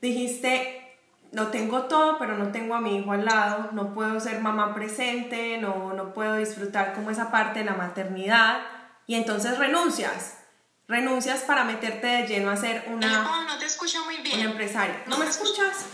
dijiste, 0.00 0.96
lo 1.32 1.48
tengo 1.48 1.82
todo, 1.82 2.18
pero 2.18 2.36
no 2.36 2.52
tengo 2.52 2.74
a 2.74 2.80
mi 2.80 2.98
hijo 2.98 3.12
al 3.12 3.24
lado, 3.24 3.70
no 3.72 3.94
puedo 3.94 4.18
ser 4.20 4.40
mamá 4.40 4.74
presente, 4.74 5.58
no, 5.58 5.92
no 5.92 6.12
puedo 6.12 6.36
disfrutar 6.36 6.94
como 6.94 7.10
esa 7.10 7.30
parte 7.30 7.60
de 7.60 7.64
la 7.64 7.74
maternidad, 7.74 8.60
y 9.06 9.14
entonces 9.14 9.58
renuncias. 9.58 10.34
Renuncias 10.86 11.40
para 11.40 11.64
meterte 11.64 12.06
de 12.06 12.26
lleno 12.26 12.50
a 12.50 12.56
ser 12.56 12.86
una, 12.88 13.22
no, 13.22 13.44
no 13.44 13.58
te 13.58 13.66
escucho 13.66 14.02
muy 14.06 14.16
bien. 14.18 14.40
una 14.40 14.50
empresaria. 14.50 15.02
¿No 15.06 15.18
me 15.18 15.26
escuchas? 15.26 15.84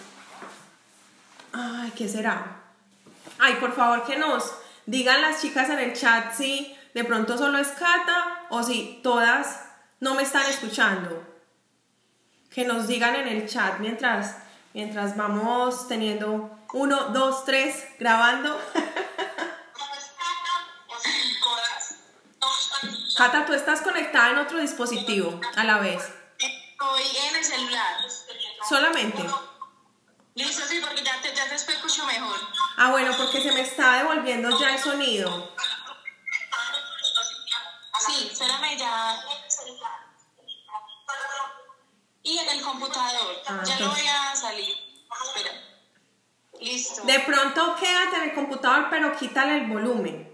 Ay, 1.52 1.92
¿qué 1.96 2.08
será? 2.08 2.63
Ay, 3.38 3.54
por 3.56 3.74
favor 3.74 4.04
que 4.04 4.16
nos 4.16 4.52
digan 4.86 5.22
las 5.22 5.40
chicas 5.40 5.68
en 5.70 5.78
el 5.78 5.94
chat 5.94 6.34
si 6.34 6.76
de 6.94 7.04
pronto 7.04 7.36
solo 7.36 7.58
es 7.58 7.68
Cata 7.68 8.46
o 8.50 8.62
si 8.62 9.00
todas 9.02 9.64
no 10.00 10.14
me 10.14 10.22
están 10.22 10.46
escuchando. 10.46 11.22
Que 12.50 12.64
nos 12.64 12.86
digan 12.86 13.16
en 13.16 13.26
el 13.26 13.48
chat 13.48 13.80
mientras, 13.80 14.36
mientras 14.72 15.16
vamos 15.16 15.88
teniendo 15.88 16.56
uno, 16.72 17.08
dos, 17.08 17.44
tres, 17.44 17.84
grabando. 17.98 18.60
Cata, 23.16 23.46
tú 23.46 23.52
estás 23.52 23.80
conectada 23.80 24.30
en 24.30 24.38
otro 24.38 24.58
dispositivo 24.58 25.40
a 25.56 25.64
la 25.64 25.78
vez. 25.78 26.02
Estoy 26.38 27.02
en 27.28 27.36
el 27.36 27.44
celular. 27.44 27.96
Solamente. 28.68 29.24
Listo, 30.34 30.66
sí, 30.66 30.80
porque 30.84 31.02
ya 31.02 31.20
te, 31.22 31.32
ya 31.34 31.48
te 31.48 31.54
escucho 31.54 32.04
mejor. 32.06 32.36
Ah, 32.76 32.90
bueno, 32.90 33.12
porque 33.16 33.40
se 33.40 33.52
me 33.52 33.60
está 33.60 33.98
devolviendo 33.98 34.58
ya 34.58 34.74
el 34.74 34.80
sonido. 34.80 35.52
Sí, 38.06 38.28
espérame 38.30 38.76
ya. 38.76 39.16
Y 42.22 42.38
en 42.38 42.48
el 42.48 42.62
computador. 42.62 43.42
Ah, 43.46 43.62
ya 43.64 43.78
lo 43.80 43.90
voy 43.90 44.06
a 44.06 44.34
salir. 44.34 44.74
Espera. 45.26 45.50
Listo. 46.60 47.02
De 47.04 47.20
pronto 47.20 47.76
quédate 47.76 48.16
en 48.16 48.22
el 48.30 48.34
computador, 48.34 48.88
pero 48.90 49.16
quítale 49.16 49.58
el 49.58 49.66
volumen. 49.66 50.30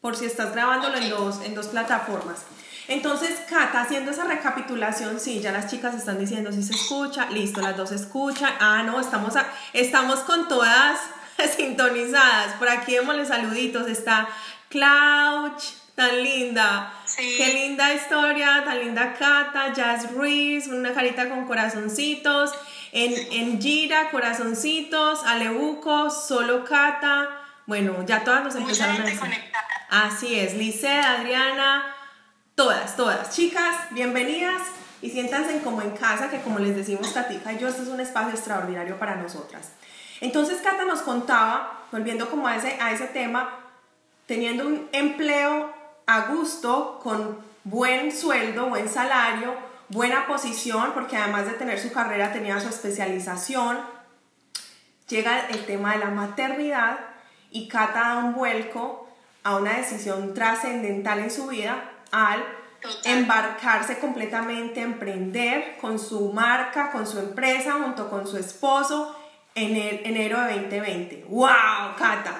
Por 0.00 0.16
si 0.16 0.26
estás 0.26 0.52
grabándolo 0.52 0.96
en, 0.96 1.10
dos, 1.10 1.40
en 1.42 1.54
dos 1.54 1.66
plataformas. 1.66 2.44
Entonces, 2.86 3.40
Cata, 3.50 3.82
haciendo 3.82 4.12
esa 4.12 4.24
recapitulación, 4.24 5.20
sí, 5.20 5.40
ya 5.40 5.52
las 5.52 5.70
chicas 5.70 5.94
están 5.94 6.18
diciendo 6.18 6.52
si 6.52 6.62
se 6.62 6.72
escucha, 6.72 7.26
listo, 7.26 7.60
las 7.60 7.76
dos 7.76 7.92
escuchan. 7.92 8.54
Ah, 8.60 8.82
no, 8.82 8.98
estamos, 9.00 9.34
estamos 9.74 10.20
con 10.20 10.48
todas 10.48 10.98
sintonizadas. 11.56 12.54
Por 12.54 12.68
aquí 12.68 12.94
démosle 12.94 13.24
saluditos. 13.26 13.86
Está 13.88 14.28
Clouch, 14.68 15.62
tan 15.94 16.22
linda. 16.22 16.92
Qué 17.16 17.54
linda 17.54 17.92
historia, 17.94 18.62
tan 18.64 18.78
linda 18.78 19.14
Cata, 19.14 19.72
Jazz 19.72 20.12
Ruiz, 20.12 20.66
una 20.68 20.92
carita 20.92 21.28
con 21.28 21.46
corazoncitos. 21.46 22.52
En, 22.92 23.14
en 23.32 23.60
Gira, 23.60 24.10
corazoncitos, 24.10 25.24
Aleuco, 25.24 26.10
solo 26.10 26.64
Cata. 26.64 27.28
Bueno, 27.66 28.04
ya 28.06 28.24
todas 28.24 28.44
nos 28.44 28.54
empezaron 28.54 29.00
a 29.02 29.04
decir. 29.04 29.28
Así 29.90 30.38
es, 30.38 30.54
Lice, 30.54 30.90
Adriana, 30.90 31.94
todas, 32.54 32.96
todas. 32.96 33.34
Chicas, 33.34 33.76
bienvenidas 33.90 34.62
y 35.00 35.10
siéntanse 35.10 35.60
como 35.60 35.82
en 35.82 35.90
casa, 35.90 36.30
que 36.30 36.40
como 36.40 36.58
les 36.58 36.76
decimos 36.76 37.08
Katica 37.08 37.52
y 37.52 37.58
yo, 37.58 37.68
este 37.68 37.82
es 37.82 37.88
un 37.88 38.00
espacio 38.00 38.30
extraordinario 38.30 38.98
para 38.98 39.16
nosotras. 39.16 39.70
Entonces 40.20 40.60
Cata 40.62 40.84
nos 40.84 41.00
contaba, 41.00 41.86
volviendo 41.92 42.28
como 42.30 42.48
a 42.48 42.56
ese, 42.56 42.76
a 42.80 42.92
ese 42.92 43.06
tema, 43.06 43.50
teniendo 44.26 44.66
un 44.66 44.88
empleo 44.92 45.72
a 46.06 46.20
gusto, 46.26 47.00
con 47.02 47.38
buen 47.64 48.16
sueldo, 48.16 48.68
buen 48.68 48.88
salario, 48.88 49.54
buena 49.88 50.26
posición, 50.26 50.92
porque 50.92 51.16
además 51.16 51.46
de 51.46 51.52
tener 51.52 51.78
su 51.78 51.92
carrera 51.92 52.32
tenía 52.32 52.60
su 52.60 52.68
especialización, 52.68 53.78
llega 55.08 55.48
el 55.48 55.64
tema 55.66 55.92
de 55.92 55.98
la 55.98 56.10
maternidad 56.10 56.98
y 57.50 57.68
Cata 57.68 58.00
da 58.00 58.16
un 58.18 58.34
vuelco 58.34 59.08
a 59.44 59.56
una 59.56 59.74
decisión 59.78 60.34
trascendental 60.34 61.20
en 61.20 61.30
su 61.30 61.46
vida 61.46 61.90
al 62.10 62.44
embarcarse 63.04 63.98
completamente, 63.98 64.80
emprender 64.80 65.78
con 65.80 65.98
su 65.98 66.32
marca, 66.32 66.90
con 66.90 67.06
su 67.06 67.18
empresa, 67.18 67.74
junto 67.82 68.10
con 68.10 68.26
su 68.26 68.36
esposo 68.36 69.17
en 69.64 70.06
enero 70.06 70.40
de 70.42 70.54
2020. 70.54 71.26
¡Wow, 71.28 71.96
Cata! 71.98 72.36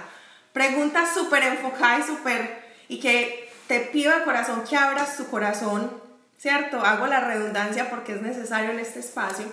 Pregunta 0.53 1.05
súper 1.13 1.43
enfocada 1.43 1.99
y 1.99 2.03
súper... 2.03 2.63
y 2.89 3.01
que 3.01 3.49
te 3.67 3.81
pido 3.81 4.17
de 4.17 4.25
corazón 4.25 4.65
que 4.69 4.77
abras 4.77 5.17
tu 5.17 5.29
corazón, 5.29 5.93
¿cierto? 6.39 6.81
Hago 6.81 7.07
la 7.07 7.21
redundancia 7.21 7.91
porque 7.91 8.15
es 8.15 8.23
necesario 8.23 8.71
en 8.71 8.81
este 8.81 9.01
espacio. 9.01 9.45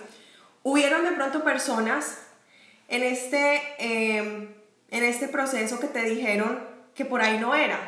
Hubieron 0.62 1.04
de 1.04 1.12
pronto 1.12 1.44
personas 1.44 2.18
en 2.88 3.02
este, 3.02 3.62
em, 3.78 4.54
en 4.90 5.04
este 5.04 5.28
proceso 5.28 5.78
que 5.78 5.88
te 5.88 6.02
dijeron 6.02 6.60
que 6.94 7.04
por 7.04 7.20
ahí 7.20 7.38
no 7.38 7.54
era, 7.54 7.78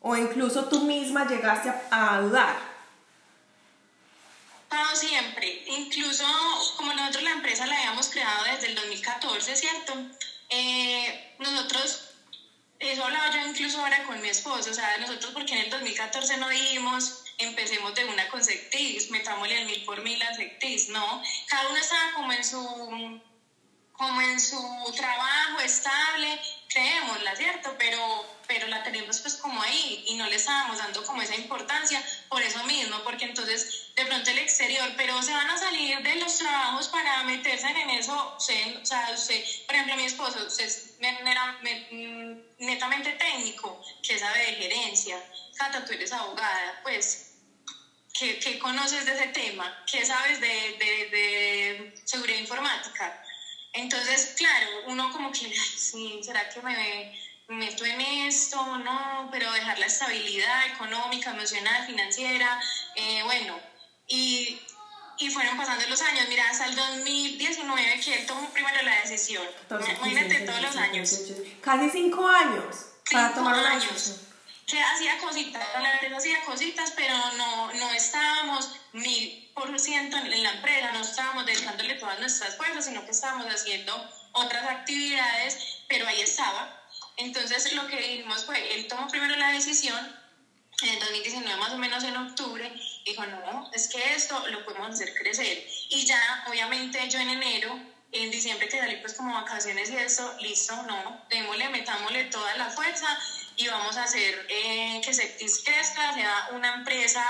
o 0.00 0.16
incluso 0.16 0.64
tú 0.66 0.84
misma 0.84 1.26
llegaste 1.26 1.72
a, 1.90 2.20
dudar? 2.20 2.56
No, 4.74 4.96
siempre. 4.96 5.62
Incluso 5.68 6.24
como 6.76 6.92
nosotros 6.94 7.22
la 7.22 7.30
empresa 7.30 7.64
la 7.64 7.76
habíamos 7.76 8.08
creado 8.08 8.44
desde 8.44 8.66
el 8.68 8.74
2014, 8.74 9.54
¿cierto? 9.54 9.94
Eh, 10.48 11.36
nosotros, 11.38 12.10
eso 12.80 13.04
hablaba 13.04 13.30
yo 13.30 13.46
incluso 13.46 13.80
ahora 13.80 14.02
con 14.02 14.20
mi 14.20 14.28
esposo, 14.28 14.72
o 14.72 14.74
sea, 14.74 14.98
nosotros 14.98 15.32
porque 15.32 15.52
en 15.52 15.66
el 15.66 15.70
2014 15.70 16.38
no 16.38 16.48
dijimos, 16.48 17.22
empecemos 17.38 17.94
de 17.94 18.04
una 18.06 18.28
con 18.28 18.42
Sectis, 18.42 19.10
metámosle 19.12 19.60
el 19.60 19.66
mil 19.66 19.84
por 19.84 20.02
mil 20.02 20.20
a 20.20 20.34
Sectis, 20.34 20.88
no, 20.88 21.22
cada 21.46 21.68
uno 21.68 21.78
estaba 21.78 22.14
como 22.14 22.32
en 22.32 22.44
su 22.44 23.20
como 23.96 24.20
en 24.20 24.40
su 24.40 24.58
trabajo 24.96 25.60
estable, 25.60 26.40
creémosla, 26.68 27.36
¿cierto? 27.36 27.74
Pero, 27.78 28.26
pero 28.46 28.66
la 28.66 28.82
tenemos 28.82 29.20
pues 29.20 29.36
como 29.36 29.62
ahí 29.62 30.04
y 30.08 30.14
no 30.16 30.26
le 30.26 30.36
estábamos 30.36 30.78
dando 30.78 31.04
como 31.04 31.22
esa 31.22 31.36
importancia 31.36 32.04
por 32.28 32.42
eso 32.42 32.62
mismo, 32.64 32.98
porque 33.04 33.24
entonces 33.24 33.92
de 33.94 34.04
pronto 34.06 34.30
el 34.30 34.38
exterior, 34.38 34.92
pero 34.96 35.22
se 35.22 35.32
van 35.32 35.48
a 35.48 35.56
salir 35.56 36.02
de 36.02 36.16
los 36.16 36.36
trabajos 36.36 36.88
para 36.88 37.22
meterse 37.22 37.68
en 37.68 37.90
eso, 37.90 38.34
o 38.36 38.40
sea, 38.40 39.10
usted, 39.14 39.44
por 39.66 39.76
ejemplo, 39.76 39.96
mi 39.96 40.04
esposo, 40.04 40.46
es 40.58 40.96
mm, 41.00 42.64
netamente 42.64 43.12
técnico, 43.12 43.80
que 44.02 44.18
sabe 44.18 44.40
de 44.40 44.54
gerencia, 44.54 45.22
Cata, 45.56 45.84
tú 45.84 45.92
eres 45.92 46.12
abogada, 46.12 46.80
pues 46.82 47.30
¿Qué, 48.12 48.38
¿qué, 48.38 48.60
conoces 48.60 49.04
de 49.06 49.12
ese 49.12 49.26
tema? 49.28 49.84
¿Qué 49.90 50.06
sabes 50.06 50.40
de, 50.40 50.46
de, 50.46 51.08
de, 51.10 51.94
seguridad 52.04 52.38
informática? 52.38 53.23
Entonces, 53.74 54.34
claro, 54.36 54.66
uno 54.86 55.10
como 55.10 55.32
que, 55.32 55.52
sí, 55.76 56.20
¿será 56.22 56.48
que 56.48 56.62
me, 56.62 57.12
meto 57.48 57.84
en 57.84 58.00
esto? 58.00 58.56
No, 58.78 59.28
pero 59.30 59.50
dejar 59.52 59.78
la 59.78 59.86
estabilidad 59.86 60.66
económica, 60.74 61.32
emocional, 61.32 61.84
financiera, 61.86 62.60
eh, 62.94 63.22
bueno, 63.24 63.58
y, 64.06 64.60
y, 65.18 65.30
fueron 65.30 65.56
pasando 65.56 65.84
los 65.88 66.00
años. 66.02 66.26
Mira, 66.28 66.48
hasta 66.48 66.66
el 66.66 66.76
2019 66.76 68.00
que 68.00 68.20
él 68.20 68.26
tomó 68.26 68.48
primero 68.50 68.82
la 68.82 69.00
decisión. 69.00 69.44
Imagínate 69.68 70.40
todos 70.40 70.62
los 70.62 70.76
años. 70.76 71.20
Casi 71.60 71.90
cinco 71.90 72.28
años 72.28 72.76
para 73.10 73.34
tomar 73.34 73.58
una 73.58 73.72
años 73.72 74.23
que 74.66 74.82
hacía 74.82 75.18
cositas, 75.18 75.62
la 75.80 75.92
empresa 75.94 76.16
hacía 76.16 76.44
cositas, 76.44 76.92
pero 76.96 77.14
no, 77.36 77.72
no 77.74 77.90
estábamos 77.92 78.70
mil 78.92 79.50
por 79.54 79.78
ciento 79.78 80.16
en 80.16 80.42
la 80.42 80.52
empresa, 80.52 80.92
no 80.92 81.00
estábamos 81.00 81.46
dedicándole 81.46 81.94
todas 81.94 82.18
nuestras 82.18 82.56
fuerzas, 82.56 82.86
sino 82.86 83.04
que 83.04 83.10
estábamos 83.10 83.46
haciendo 83.46 84.10
otras 84.32 84.64
actividades, 84.64 85.82
pero 85.88 86.06
ahí 86.06 86.20
estaba. 86.20 86.80
Entonces 87.16 87.72
lo 87.74 87.86
que 87.86 87.96
dijimos 87.96 88.44
fue, 88.44 88.74
él 88.74 88.88
tomó 88.88 89.06
primero 89.08 89.36
la 89.36 89.52
decisión, 89.52 90.24
en 90.82 90.88
el 90.88 91.00
2019 91.00 91.56
más 91.60 91.72
o 91.72 91.78
menos 91.78 92.02
en 92.02 92.16
octubre, 92.16 92.72
dijo, 93.04 93.24
no, 93.26 93.70
es 93.72 93.88
que 93.88 94.14
esto 94.14 94.48
lo 94.48 94.64
podemos 94.64 94.90
hacer 94.90 95.14
crecer. 95.14 95.66
Y 95.90 96.04
ya, 96.04 96.44
obviamente, 96.48 97.08
yo 97.08 97.20
en 97.20 97.30
enero, 97.30 97.78
en 98.10 98.30
diciembre 98.30 98.68
que 98.68 98.78
salí 98.78 98.96
pues 98.96 99.14
como 99.14 99.34
vacaciones 99.34 99.90
y 99.90 99.96
eso, 99.96 100.36
listo, 100.40 100.74
no, 100.84 101.24
démosle, 101.30 101.68
metámosle 101.68 102.24
toda 102.24 102.56
la 102.56 102.70
fuerza 102.70 103.06
y 103.56 103.68
vamos 103.68 103.96
a 103.96 104.04
hacer 104.04 104.46
eh, 104.48 105.00
que 105.04 105.14
Septis 105.14 105.62
crezca, 105.64 106.14
sea 106.14 106.48
una 106.52 106.74
empresa 106.74 107.24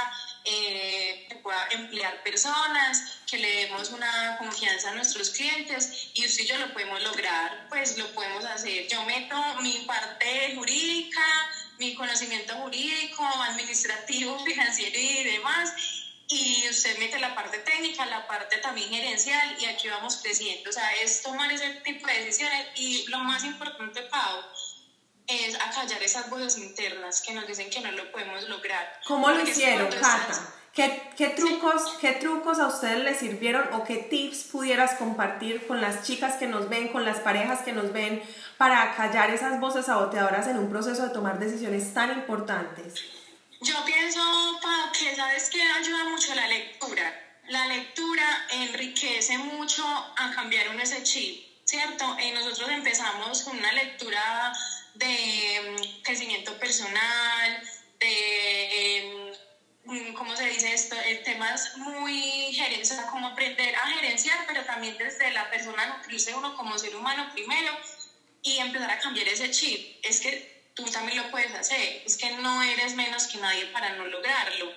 eh, 0.45 1.27
que 1.29 1.37
pueda 1.37 1.69
emplear 1.73 2.23
personas, 2.23 3.19
que 3.27 3.39
le 3.39 3.67
demos 3.67 3.91
una 3.91 4.37
confianza 4.39 4.91
a 4.91 4.95
nuestros 4.95 5.31
clientes 5.31 6.11
y 6.15 6.27
usted 6.27 6.45
y 6.45 6.47
yo 6.47 6.59
lo 6.59 6.73
podemos 6.73 7.03
lograr, 7.03 7.67
pues 7.69 7.99
lo 7.99 8.13
podemos 8.13 8.45
hacer. 8.45 8.87
Yo 8.89 9.05
meto 9.05 9.37
mi 9.61 9.85
parte 9.87 10.55
jurídica, 10.55 11.23
mi 11.79 11.95
conocimiento 11.95 12.55
jurídico, 12.57 13.25
administrativo, 13.25 14.39
financiero 14.45 14.99
y 14.99 15.25
demás 15.25 15.73
y 16.27 16.67
usted 16.71 16.99
mete 16.99 17.19
la 17.19 17.35
parte 17.35 17.59
técnica, 17.59 18.07
la 18.07 18.27
parte 18.27 18.57
también 18.59 18.89
gerencial 18.89 19.57
y 19.61 19.67
aquí 19.67 19.89
vamos 19.89 20.17
creciendo. 20.23 20.71
O 20.71 20.73
sea, 20.73 20.91
es 21.03 21.23
tomar 21.23 21.53
ese 21.53 21.69
tipo 21.85 22.07
de 22.07 22.25
decisiones 22.25 22.67
y 22.77 23.07
lo 23.09 23.19
más 23.19 23.45
importante, 23.45 24.03
Pau, 24.03 24.43
es 25.27 25.55
acallar 25.55 26.03
esas 26.03 26.29
voces 26.29 26.59
internas 26.59 27.23
que 27.23 27.33
nos 27.33 27.47
dicen 27.47 27.71
que 27.71 27.81
no 27.81 27.93
lo 27.93 28.11
podemos 28.13 28.49
lograr. 28.49 29.01
¿Cómo 29.07 29.31
lo 29.31 29.43
hicieron, 29.43 29.89
Cata? 29.91 30.55
¿Qué, 30.75 31.11
¿Qué, 31.17 31.29
trucos, 31.29 31.83
¿Qué 32.01 32.13
trucos 32.13 32.59
a 32.59 32.67
ustedes 32.67 32.99
les 33.05 33.19
sirvieron 33.19 33.73
o 33.75 33.85
qué 33.85 33.97
tips 33.97 34.45
pudieras 34.45 34.95
compartir 34.95 35.67
con 35.69 35.81
las 35.81 36.03
chicas 36.03 36.35
que 36.35 36.49
nos 36.49 36.69
ven, 36.69 36.89
con 36.89 37.05
las 37.05 37.21
parejas 37.21 37.63
que 37.63 37.73
nos 37.73 37.93
ven, 37.93 38.21
para 38.59 38.83
acallar 38.83 39.31
esas 39.31 39.61
voces 39.61 39.87
saboteadoras 39.87 40.49
en 40.49 40.59
un 40.59 40.69
proceso 40.69 41.05
de 41.05 41.11
tomar 41.11 41.39
decisiones 41.39 41.95
tan 41.95 42.11
importantes? 42.11 42.95
Yo 43.61 43.85
pienso, 43.85 44.21
Pau, 44.61 44.93
que 44.93 45.15
sabes 45.15 45.49
que 45.49 45.63
ayuda 45.63 46.05
mucho 46.05 46.35
la 46.35 46.49
lectura. 46.49 47.21
La 47.49 47.67
lectura 47.69 48.47
enriquece 48.51 49.39
mucho 49.39 49.87
a 49.87 50.33
cambiar 50.35 50.71
un 50.71 50.81
ese 50.81 51.03
chip, 51.05 51.47
¿cierto? 51.65 52.05
Y 52.19 52.33
nosotros 52.33 52.69
empezamos 52.71 53.43
con 53.43 53.57
una 53.57 53.73
lectura 53.73 54.53
de 54.95 55.77
mm, 55.79 56.03
crecimiento 56.03 56.59
personal, 56.59 57.63
de, 57.99 58.99
em, 58.99 59.33
mm, 59.85 60.15
¿cómo 60.15 60.37
se 60.37 60.47
dice 60.47 60.73
esto? 60.73 60.97
Eh, 60.97 61.23
temas 61.25 61.77
muy 61.77 62.53
gerencia, 62.53 63.07
como 63.07 63.29
aprender 63.29 63.75
a 63.75 63.87
gerenciar, 63.89 64.45
pero 64.47 64.65
también 64.65 64.97
desde 64.99 65.31
la 65.33 65.51
persona 65.51 65.87
nutrirse 65.87 66.35
uno 66.35 66.57
como 66.57 66.79
ser 66.79 66.95
humano 66.95 67.31
primero 67.33 67.77
y 68.43 68.59
empezar 68.59 68.91
a 68.91 68.99
cambiar 68.99 69.29
ese 69.29 69.51
chip. 69.51 69.99
Es 70.03 70.21
que 70.21 70.71
tú 70.75 70.85
también 70.85 71.19
lo 71.19 71.31
puedes 71.31 71.53
hacer, 71.55 72.03
es 72.05 72.17
que 72.17 72.31
no 72.33 72.63
eres 72.63 72.95
menos 72.95 73.27
que 73.27 73.39
nadie 73.39 73.67
para 73.67 73.97
no 73.97 74.07
lograrlo. 74.07 74.73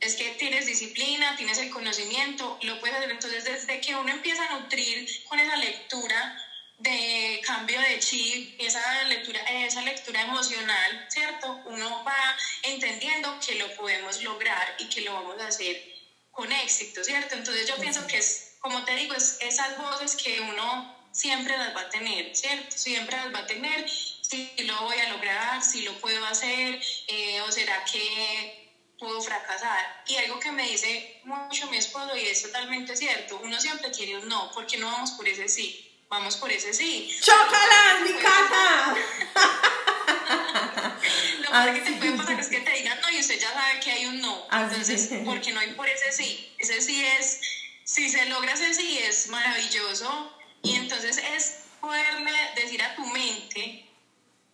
Es 0.00 0.16
que 0.16 0.30
tienes 0.30 0.64
disciplina, 0.64 1.36
tienes 1.36 1.58
el 1.58 1.68
conocimiento, 1.70 2.58
lo 2.62 2.80
puedes 2.80 2.96
hacer. 2.96 3.10
Entonces, 3.10 3.44
desde 3.44 3.80
que 3.82 3.94
uno 3.94 4.10
empieza 4.10 4.46
a 4.46 4.58
nutrir 4.58 5.06
con 5.28 5.38
esa 5.38 5.56
lectura, 5.56 6.38
de 6.80 7.40
cambio 7.44 7.78
de 7.80 7.98
chip, 7.98 8.58
esa 8.58 9.04
lectura, 9.04 9.40
esa 9.66 9.82
lectura 9.82 10.22
emocional, 10.22 11.06
¿cierto? 11.08 11.60
Uno 11.66 12.02
va 12.04 12.36
entendiendo 12.62 13.38
que 13.44 13.56
lo 13.56 13.74
podemos 13.74 14.22
lograr 14.22 14.76
y 14.78 14.88
que 14.88 15.02
lo 15.02 15.12
vamos 15.12 15.40
a 15.40 15.48
hacer 15.48 15.76
con 16.30 16.50
éxito, 16.50 17.04
¿cierto? 17.04 17.34
Entonces 17.34 17.68
yo 17.68 17.76
pienso 17.76 18.06
que 18.06 18.16
es, 18.16 18.56
como 18.60 18.82
te 18.84 18.94
digo, 18.96 19.14
es 19.14 19.38
esas 19.40 19.76
voces 19.76 20.16
que 20.16 20.40
uno 20.40 20.96
siempre 21.12 21.56
las 21.58 21.76
va 21.76 21.82
a 21.82 21.90
tener, 21.90 22.34
¿cierto? 22.34 22.76
Siempre 22.76 23.16
las 23.16 23.34
va 23.34 23.40
a 23.40 23.46
tener, 23.46 23.88
si 23.90 24.50
lo 24.64 24.80
voy 24.82 24.98
a 24.98 25.10
lograr, 25.10 25.62
si 25.62 25.82
lo 25.82 25.92
puedo 26.00 26.24
hacer, 26.24 26.80
eh, 27.08 27.40
o 27.42 27.52
será 27.52 27.84
que 27.84 28.70
puedo 28.98 29.20
fracasar. 29.20 30.02
Y 30.06 30.16
algo 30.16 30.40
que 30.40 30.52
me 30.52 30.66
dice 30.66 31.20
mucho 31.24 31.66
mi 31.66 31.76
esposo, 31.76 32.16
y 32.16 32.26
es 32.26 32.42
totalmente 32.42 32.96
cierto, 32.96 33.38
uno 33.42 33.60
siempre 33.60 33.90
quiere 33.90 34.16
un 34.16 34.28
no, 34.28 34.50
porque 34.54 34.78
no 34.78 34.86
vamos 34.86 35.10
por 35.12 35.28
ese 35.28 35.46
sí? 35.46 35.89
Vamos 36.10 36.36
por 36.36 36.52
ese 36.52 36.74
sí. 36.74 37.16
¡Chócala, 37.22 38.00
mi 38.04 38.12
casa! 38.14 38.94
Lo 41.40 41.50
peor 41.50 41.74
que 41.74 41.80
te 41.80 41.92
puede 41.92 42.12
pasar 42.12 42.40
es 42.40 42.48
que 42.48 42.60
te 42.60 42.70
digan 42.72 43.00
no 43.00 43.10
y 43.10 43.20
usted 43.20 43.40
ya 43.40 43.52
sabe 43.52 43.80
que 43.80 43.92
hay 43.92 44.06
un 44.06 44.20
no. 44.20 44.46
Entonces, 44.52 45.10
¿por 45.24 45.40
qué 45.40 45.52
no 45.52 45.60
hay 45.60 45.72
por 45.72 45.88
ese 45.88 46.12
sí? 46.12 46.52
Ese 46.58 46.80
sí 46.80 47.04
es, 47.04 47.40
si 47.84 48.10
se 48.10 48.26
logra 48.26 48.52
ese 48.52 48.74
sí 48.74 48.98
es 48.98 49.28
maravilloso 49.28 50.36
y 50.62 50.74
entonces 50.76 51.18
es 51.18 51.60
poderle 51.80 52.32
decir 52.56 52.82
a 52.82 52.96
tu 52.96 53.06
mente, 53.06 53.86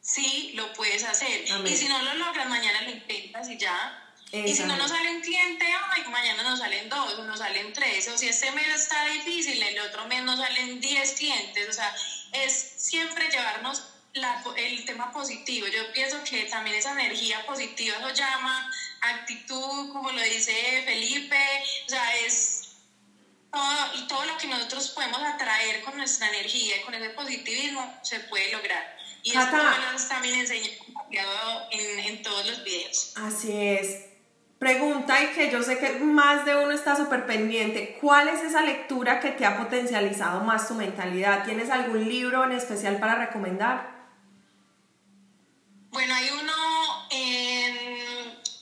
sí, 0.00 0.52
lo 0.54 0.72
puedes 0.74 1.04
hacer. 1.04 1.44
Y 1.64 1.76
si 1.76 1.88
no 1.88 2.02
lo 2.02 2.14
logras, 2.14 2.48
mañana 2.48 2.82
lo 2.82 2.90
intentas 2.90 3.48
y 3.48 3.56
ya 3.56 4.05
y 4.32 4.54
si 4.54 4.64
no 4.64 4.76
nos 4.76 4.90
sale 4.90 5.14
un 5.14 5.20
cliente 5.20 5.64
ay, 5.64 6.04
mañana 6.10 6.42
nos 6.42 6.58
salen 6.58 6.88
dos, 6.88 7.18
nos 7.24 7.38
salen 7.38 7.72
tres. 7.72 8.08
O 8.08 8.18
si 8.18 8.28
este 8.28 8.50
mes 8.52 8.66
está 8.68 9.04
difícil, 9.06 9.62
el 9.62 9.78
otro 9.80 10.06
mes 10.06 10.22
nos 10.24 10.38
salen 10.38 10.80
diez 10.80 11.12
clientes. 11.12 11.68
O 11.68 11.72
sea, 11.72 11.94
es 12.32 12.74
siempre 12.76 13.28
llevarnos 13.30 13.82
la, 14.14 14.42
el 14.56 14.84
tema 14.84 15.12
positivo. 15.12 15.66
Yo 15.68 15.92
pienso 15.92 16.22
que 16.24 16.44
también 16.44 16.76
esa 16.76 16.92
energía 16.92 17.44
positiva 17.46 17.98
lo 17.98 18.12
llama 18.12 18.70
actitud, 19.00 19.92
como 19.92 20.10
lo 20.10 20.22
dice 20.22 20.82
Felipe. 20.84 21.38
O 21.86 21.88
sea, 21.88 22.16
es 22.18 22.72
todo, 23.52 23.94
y 23.94 24.08
todo 24.08 24.24
lo 24.24 24.36
que 24.38 24.48
nosotros 24.48 24.90
podemos 24.90 25.22
atraer 25.22 25.82
con 25.82 25.96
nuestra 25.96 26.28
energía, 26.28 26.82
con 26.84 26.94
ese 26.94 27.10
positivismo, 27.10 28.00
se 28.02 28.20
puede 28.20 28.50
lograr. 28.50 28.96
Y 29.22 29.30
eso 29.30 29.50
también 30.08 30.36
enseña 30.36 30.70
en, 31.70 31.98
en 32.00 32.22
todos 32.22 32.46
los 32.46 32.62
videos. 32.62 33.12
Así 33.16 33.50
es. 33.52 34.05
Pregunta 34.58 35.22
y 35.22 35.26
que 35.28 35.50
yo 35.50 35.62
sé 35.62 35.78
que 35.78 35.98
más 35.98 36.46
de 36.46 36.56
uno 36.56 36.72
está 36.72 36.96
súper 36.96 37.26
pendiente. 37.26 37.98
¿Cuál 38.00 38.28
es 38.28 38.42
esa 38.42 38.62
lectura 38.62 39.20
que 39.20 39.30
te 39.30 39.44
ha 39.44 39.58
potencializado 39.58 40.40
más 40.40 40.66
tu 40.66 40.74
mentalidad? 40.74 41.44
¿Tienes 41.44 41.70
algún 41.70 42.08
libro 42.08 42.44
en 42.44 42.52
especial 42.52 42.98
para 42.98 43.16
recomendar? 43.16 43.94
Bueno, 45.90 46.14
hay 46.14 46.30
uno 46.30 46.52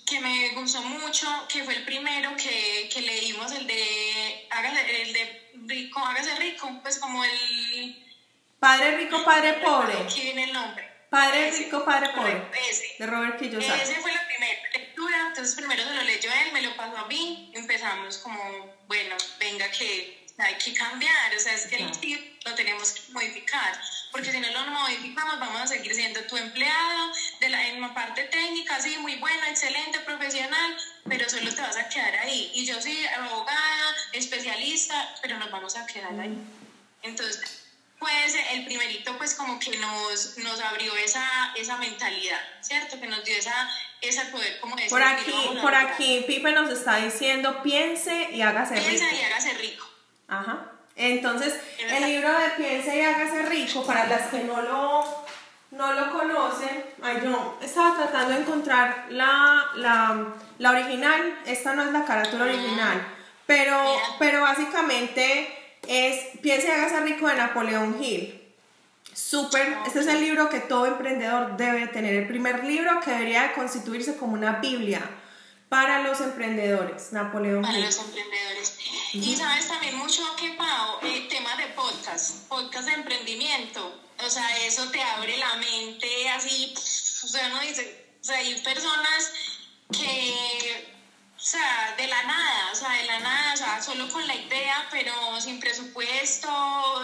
que 0.05 0.21
me 0.21 0.51
gustó 0.51 0.83
mucho, 0.83 1.27
que 1.49 1.63
fue 1.65 1.77
el 1.77 1.85
primero 1.85 2.31
que, 2.37 2.89
que 2.93 3.01
leímos, 3.01 3.53
el 3.53 3.67
de, 3.67 4.49
hágase, 4.51 5.03
el 5.03 5.13
de 5.13 5.51
rico, 5.67 6.01
hágase 6.01 6.37
rico, 6.37 6.71
pues 6.83 6.99
como 6.99 7.25
el... 7.25 8.05
Padre 8.59 8.97
rico, 8.97 9.25
padre 9.25 9.55
pobre. 9.55 9.95
Aquí 10.05 10.23
viene 10.23 10.45
el 10.45 10.53
nombre. 10.53 10.89
Padre 11.11 11.51
rico, 11.51 11.85
padre 11.85 12.11
pobre. 12.15 12.43
Ese. 12.69 12.87
De 12.99 13.07
Robert 13.07 13.39
Kiyosaki. 13.39 13.81
Ese 13.81 13.95
fue 13.97 14.13
la 14.13 14.27
primera 15.15 15.29
entonces 15.29 15.55
primero 15.55 15.85
se 15.85 15.95
lo 15.95 16.03
leyó 16.03 16.31
él, 16.33 16.53
me 16.53 16.63
lo 16.63 16.77
pasó 16.77 16.97
a 16.97 17.07
mí, 17.07 17.51
empezamos 17.55 18.19
como, 18.19 18.77
bueno, 18.87 19.17
venga 19.39 19.71
que 19.71 20.25
hay 20.39 20.55
que 20.57 20.75
cambiar, 20.75 21.35
o 21.35 21.39
sea, 21.39 21.55
es 21.55 21.67
que 21.67 21.77
el 21.77 21.91
chip 21.93 22.45
lo 22.45 22.55
tenemos 22.55 22.91
que 22.91 23.13
modificar, 23.13 23.81
porque 24.11 24.33
si 24.33 24.41
no 24.41 24.51
lo 24.51 24.71
modificamos 24.71 25.39
vamos 25.39 25.61
a 25.61 25.67
seguir 25.67 25.95
siendo 25.95 26.21
tu 26.23 26.37
empleado, 26.37 27.13
de 27.41 27.49
la, 27.49 27.69
en 27.69 27.81
la 27.81 27.95
parte 27.95 28.25
técnica, 28.25 28.81
sí, 28.81 28.97
muy 28.99 29.15
buena, 29.17 29.49
excelente, 29.49 30.01
profesional, 30.01 30.77
pero 31.09 31.29
solo 31.29 31.55
te 31.55 31.61
vas 31.61 31.77
a 31.77 31.89
quedar 31.89 32.17
ahí. 32.17 32.51
Y 32.55 32.67
yo 32.67 32.81
sí, 32.81 33.07
abogada, 33.07 33.95
especialista, 34.13 35.15
pero 35.23 35.39
nos 35.39 35.51
vamos 35.51 35.77
a 35.77 35.87
quedar 35.87 36.19
ahí. 36.19 36.37
Entonces, 37.03 37.64
pues 38.05 38.37
el 38.53 38.67
primerito 38.67 39.17
pues 39.17 39.35
como 39.35 39.59
que 39.59 39.79
nos, 39.79 40.37
nos 40.39 40.61
abrió 40.61 40.95
esa, 40.97 41.25
esa 41.57 41.79
mentalidad, 41.79 42.39
¿cierto? 42.61 43.01
Que 43.01 43.07
nos 43.07 43.25
dio 43.25 43.35
esa, 43.35 43.71
ese 44.03 44.27
poder 44.27 44.61
como 44.61 44.77
de 44.77 44.87
Por 44.91 45.03
aquí, 45.03 45.33
por 45.63 45.75
aquí 45.75 46.23
Pipe 46.27 46.53
nos 46.53 46.71
está 46.71 46.97
diciendo 46.97 47.63
piense 47.63 48.29
y 48.31 48.43
hágase 48.43 48.75
rico. 48.75 48.89
Piense 48.89 49.17
y 49.17 49.23
hágase 49.23 49.55
rico. 49.55 49.87
Ajá. 50.29 50.71
Entonces, 50.97 51.55
el 51.79 52.05
libro 52.05 52.39
de 52.39 52.51
Piense 52.51 52.95
y 52.95 53.01
hágase 53.01 53.43
rico, 53.47 53.87
para 53.87 54.07
las 54.07 54.29
que 54.29 54.41
no 54.41 54.61
lo, 54.61 55.25
no 55.71 55.93
lo 55.95 56.13
conocen, 56.13 56.85
ay, 57.03 57.21
yo 57.25 57.59
estaba 57.63 57.97
tratando 57.97 58.35
de 58.35 58.41
encontrar 58.41 59.07
la, 59.09 59.71
la, 59.77 60.35
la 60.59 60.71
original, 60.71 61.41
esta 61.47 61.75
no 61.75 61.85
es 61.85 61.91
la 61.91 62.05
carátula 62.05 62.45
original, 62.45 63.09
pero, 63.47 63.83
pero 64.19 64.43
básicamente 64.43 65.64
es 65.89 66.39
Piense 66.41 66.69
y 66.69 66.71
hágase 66.71 67.01
rico 67.01 67.29
de 67.29 67.35
Napoleón 67.35 68.03
Hill. 68.03 68.41
Súper, 69.13 69.79
este 69.87 70.01
es 70.01 70.07
el 70.07 70.21
libro 70.21 70.49
que 70.49 70.61
todo 70.61 70.87
emprendedor 70.87 71.57
debe 71.57 71.87
tener, 71.87 72.15
el 72.15 72.27
primer 72.27 72.65
libro 72.65 73.01
que 73.01 73.13
debería 73.13 73.43
de 73.43 73.53
constituirse 73.53 74.17
como 74.17 74.33
una 74.33 74.59
Biblia 74.59 75.09
para 75.69 76.03
los 76.03 76.21
emprendedores, 76.21 77.13
Napoleón 77.13 77.63
Para 77.63 77.79
los 77.79 77.99
emprendedores. 77.99 78.77
Y 79.13 79.37
sabes 79.37 79.69
también 79.69 79.97
mucho 79.97 80.23
que, 80.37 80.51
Pau, 80.55 80.99
el 81.03 81.29
tema 81.29 81.57
de 81.57 81.67
podcast, 81.69 82.49
podcast 82.49 82.89
de 82.89 82.95
emprendimiento. 82.95 84.01
O 84.25 84.31
sea, 84.31 84.49
eso 84.67 84.91
te 84.91 85.03
abre 85.03 85.37
la 85.37 85.57
mente 85.57 86.29
así, 86.31 86.73
o 86.77 87.27
sea, 87.27 87.49
uno 87.49 87.61
dice, 87.61 88.07
o 88.21 88.25
sea, 88.25 88.39
hay 88.39 88.55
personas 88.61 89.33
que 89.93 90.94
o 91.45 91.47
sea, 91.47 91.95
de 91.99 92.07
la 92.07 92.23
nada, 92.23 92.71
o 92.73 92.75
sea, 92.75 92.89
de 92.93 93.05
la 93.05 93.21
nada, 93.21 93.53
o 93.53 93.57
sea, 93.59 93.83
solo 93.83 94.09
con 94.09 94.27
la 94.27 94.35
idea, 94.35 94.89
pero 94.91 95.13
sin 95.43 95.61
presupuesto, 95.61 96.49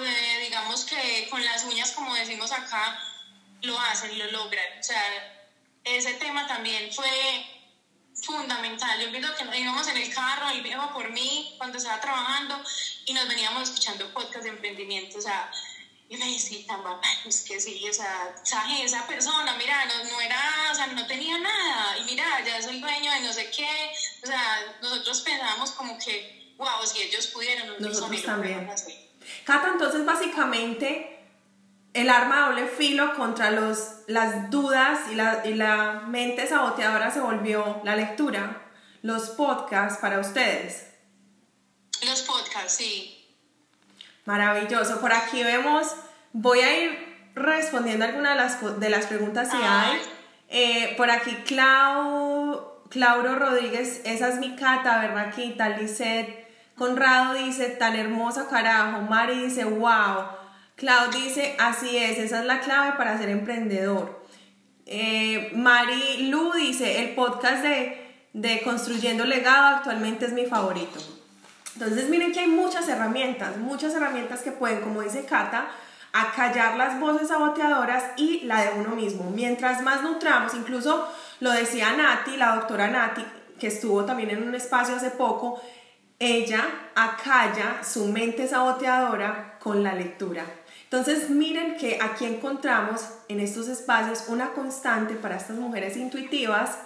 eh, 0.03 0.39
digamos 0.45 0.87
que 0.87 1.29
con 1.29 1.45
las 1.45 1.63
uñas, 1.65 1.93
como 1.93 2.15
decimos 2.15 2.51
acá, 2.51 2.99
lo 3.61 3.79
hacen, 3.79 4.19
lo 4.19 4.31
logran. 4.31 4.79
O 4.79 4.83
sea, 4.83 5.03
ese 5.85 6.15
tema 6.15 6.47
también 6.47 6.91
fue 6.91 7.05
fundamental. 8.23 8.99
Yo 8.99 9.11
pienso 9.11 9.29
que 9.35 9.59
íbamos 9.59 9.87
en 9.89 9.99
el 9.99 10.15
carro, 10.15 10.49
él 10.49 10.63
viejo 10.63 10.91
por 10.95 11.11
mí 11.11 11.55
cuando 11.59 11.77
estaba 11.77 12.01
trabajando 12.01 12.65
y 13.05 13.13
nos 13.13 13.29
veníamos 13.29 13.65
escuchando 13.65 14.11
podcast 14.15 14.45
de 14.45 14.51
emprendimiento, 14.51 15.19
o 15.19 15.23
sea, 15.23 15.51
y 16.11 16.17
me 16.17 16.27
decía, 16.27 16.67
papá, 16.67 17.01
es 17.25 17.43
que 17.43 17.61
sí, 17.61 17.89
o 17.89 17.93
sea, 17.93 18.35
esa 18.83 19.07
persona, 19.07 19.55
mira, 19.57 19.85
no, 19.87 20.11
no, 20.11 20.21
era, 20.21 20.41
o 20.73 20.75
sea, 20.75 20.89
no 20.89 21.07
tenía 21.07 21.39
nada, 21.39 21.97
y 21.99 22.05
mira, 22.05 22.25
ya 22.45 22.59
es 22.59 22.67
el 22.67 22.81
dueño 22.81 23.13
de 23.13 23.21
no 23.21 23.33
sé 23.33 23.49
qué, 23.53 23.93
o 24.21 24.27
sea, 24.27 24.77
nosotros 24.83 25.21
pensábamos 25.21 25.71
como 25.71 25.97
que, 25.99 26.53
wow, 26.59 26.85
si 26.85 27.03
ellos 27.03 27.29
pudieron, 27.29 27.81
nosotros, 27.81 28.25
también. 28.25 28.69
Cata, 29.45 29.69
entonces 29.69 30.05
básicamente 30.05 31.21
el 31.95 32.11
arma 32.11 32.49
doble 32.49 32.67
filo 32.67 33.15
contra 33.15 33.53
los, 33.53 33.79
las 34.09 34.51
dudas 34.51 35.13
y 35.13 35.15
la, 35.15 35.43
y 35.47 35.55
la 35.55 36.03
mente 36.09 36.49
saboteadora 36.49 37.13
se 37.13 37.21
volvió 37.21 37.81
la 37.85 37.95
lectura, 37.95 38.69
los 39.03 39.31
podcasts 39.31 40.01
para 40.01 40.19
ustedes. 40.19 40.89
Los 42.03 42.23
podcasts, 42.23 42.75
sí. 42.79 43.20
Maravilloso. 44.31 45.01
Por 45.01 45.13
aquí 45.13 45.43
vemos, 45.43 45.89
voy 46.33 46.61
a 46.61 46.85
ir 46.85 47.33
respondiendo 47.35 48.05
algunas 48.05 48.37
de 48.37 48.37
las, 48.37 48.81
de 48.81 48.89
las 48.89 49.07
preguntas 49.07 49.51
si 49.51 49.57
hay. 49.57 49.99
Eh, 50.49 50.95
por 50.97 51.11
aquí 51.11 51.35
Clau, 51.45 52.85
Clauro 52.91 53.35
Rodríguez, 53.35 54.03
esa 54.05 54.29
es 54.29 54.37
mi 54.37 54.55
cata, 54.55 55.01
Berraquita, 55.01 55.71
Lisette. 55.71 56.47
Conrado 56.77 57.35
dice, 57.35 57.71
tan 57.71 57.97
hermosa 57.97 58.47
carajo. 58.49 59.01
Mari 59.01 59.47
dice, 59.47 59.65
wow. 59.65 60.29
Clau 60.77 61.11
dice, 61.11 61.57
así 61.59 61.97
es, 61.97 62.19
esa 62.19 62.39
es 62.39 62.47
la 62.47 62.61
clave 62.61 62.93
para 62.97 63.19
ser 63.19 63.31
emprendedor. 63.31 64.25
Eh, 64.87 65.51
Mari 65.57 66.29
Lu 66.29 66.53
dice, 66.53 67.01
el 67.03 67.17
podcast 67.17 67.65
de, 67.65 68.29
de 68.33 68.63
Construyendo 68.63 69.25
Legado 69.25 69.79
actualmente 69.79 70.27
es 70.27 70.33
mi 70.33 70.47
favorito. 70.47 71.20
Entonces 71.75 72.09
miren 72.09 72.33
que 72.33 72.41
hay 72.41 72.49
muchas 72.49 72.89
herramientas, 72.89 73.57
muchas 73.57 73.95
herramientas 73.95 74.41
que 74.41 74.53
pueden, 74.53 74.81
como 74.81 75.03
dice 75.03 75.25
Cata, 75.25 75.69
acallar 76.13 76.77
las 76.77 76.99
voces 76.99 77.29
saboteadoras 77.29 78.05
y 78.17 78.41
la 78.41 78.63
de 78.63 78.81
uno 78.81 78.97
mismo. 78.97 79.31
Mientras 79.31 79.83
más 79.83 80.03
nutramos, 80.03 80.55
incluso 80.55 81.09
lo 81.41 81.51
decía 81.53 81.93
Nati, 81.93 82.37
la 82.37 82.57
doctora 82.57 82.89
Nati, 82.89 83.25
que 83.59 83.69
estuvo 83.69 84.05
también 84.05 84.31
en 84.31 84.43
un 84.43 84.55
espacio 84.55 84.97
hace 84.97 85.11
poco, 85.11 85.61
ella 86.19 86.67
acalla 86.95 87.83
su 87.83 88.07
mente 88.07 88.47
saboteadora 88.49 89.57
con 89.61 89.83
la 89.83 89.95
lectura. 89.95 90.45
Entonces 90.85 91.31
miren 91.31 91.77
que 91.77 91.99
aquí 92.03 92.27
encontramos 92.27 93.03
en 93.29 93.39
estos 93.39 93.69
espacios 93.69 94.25
una 94.27 94.51
constante 94.51 95.15
para 95.15 95.37
estas 95.37 95.57
mujeres 95.57 95.97
intuitivas 95.97 96.79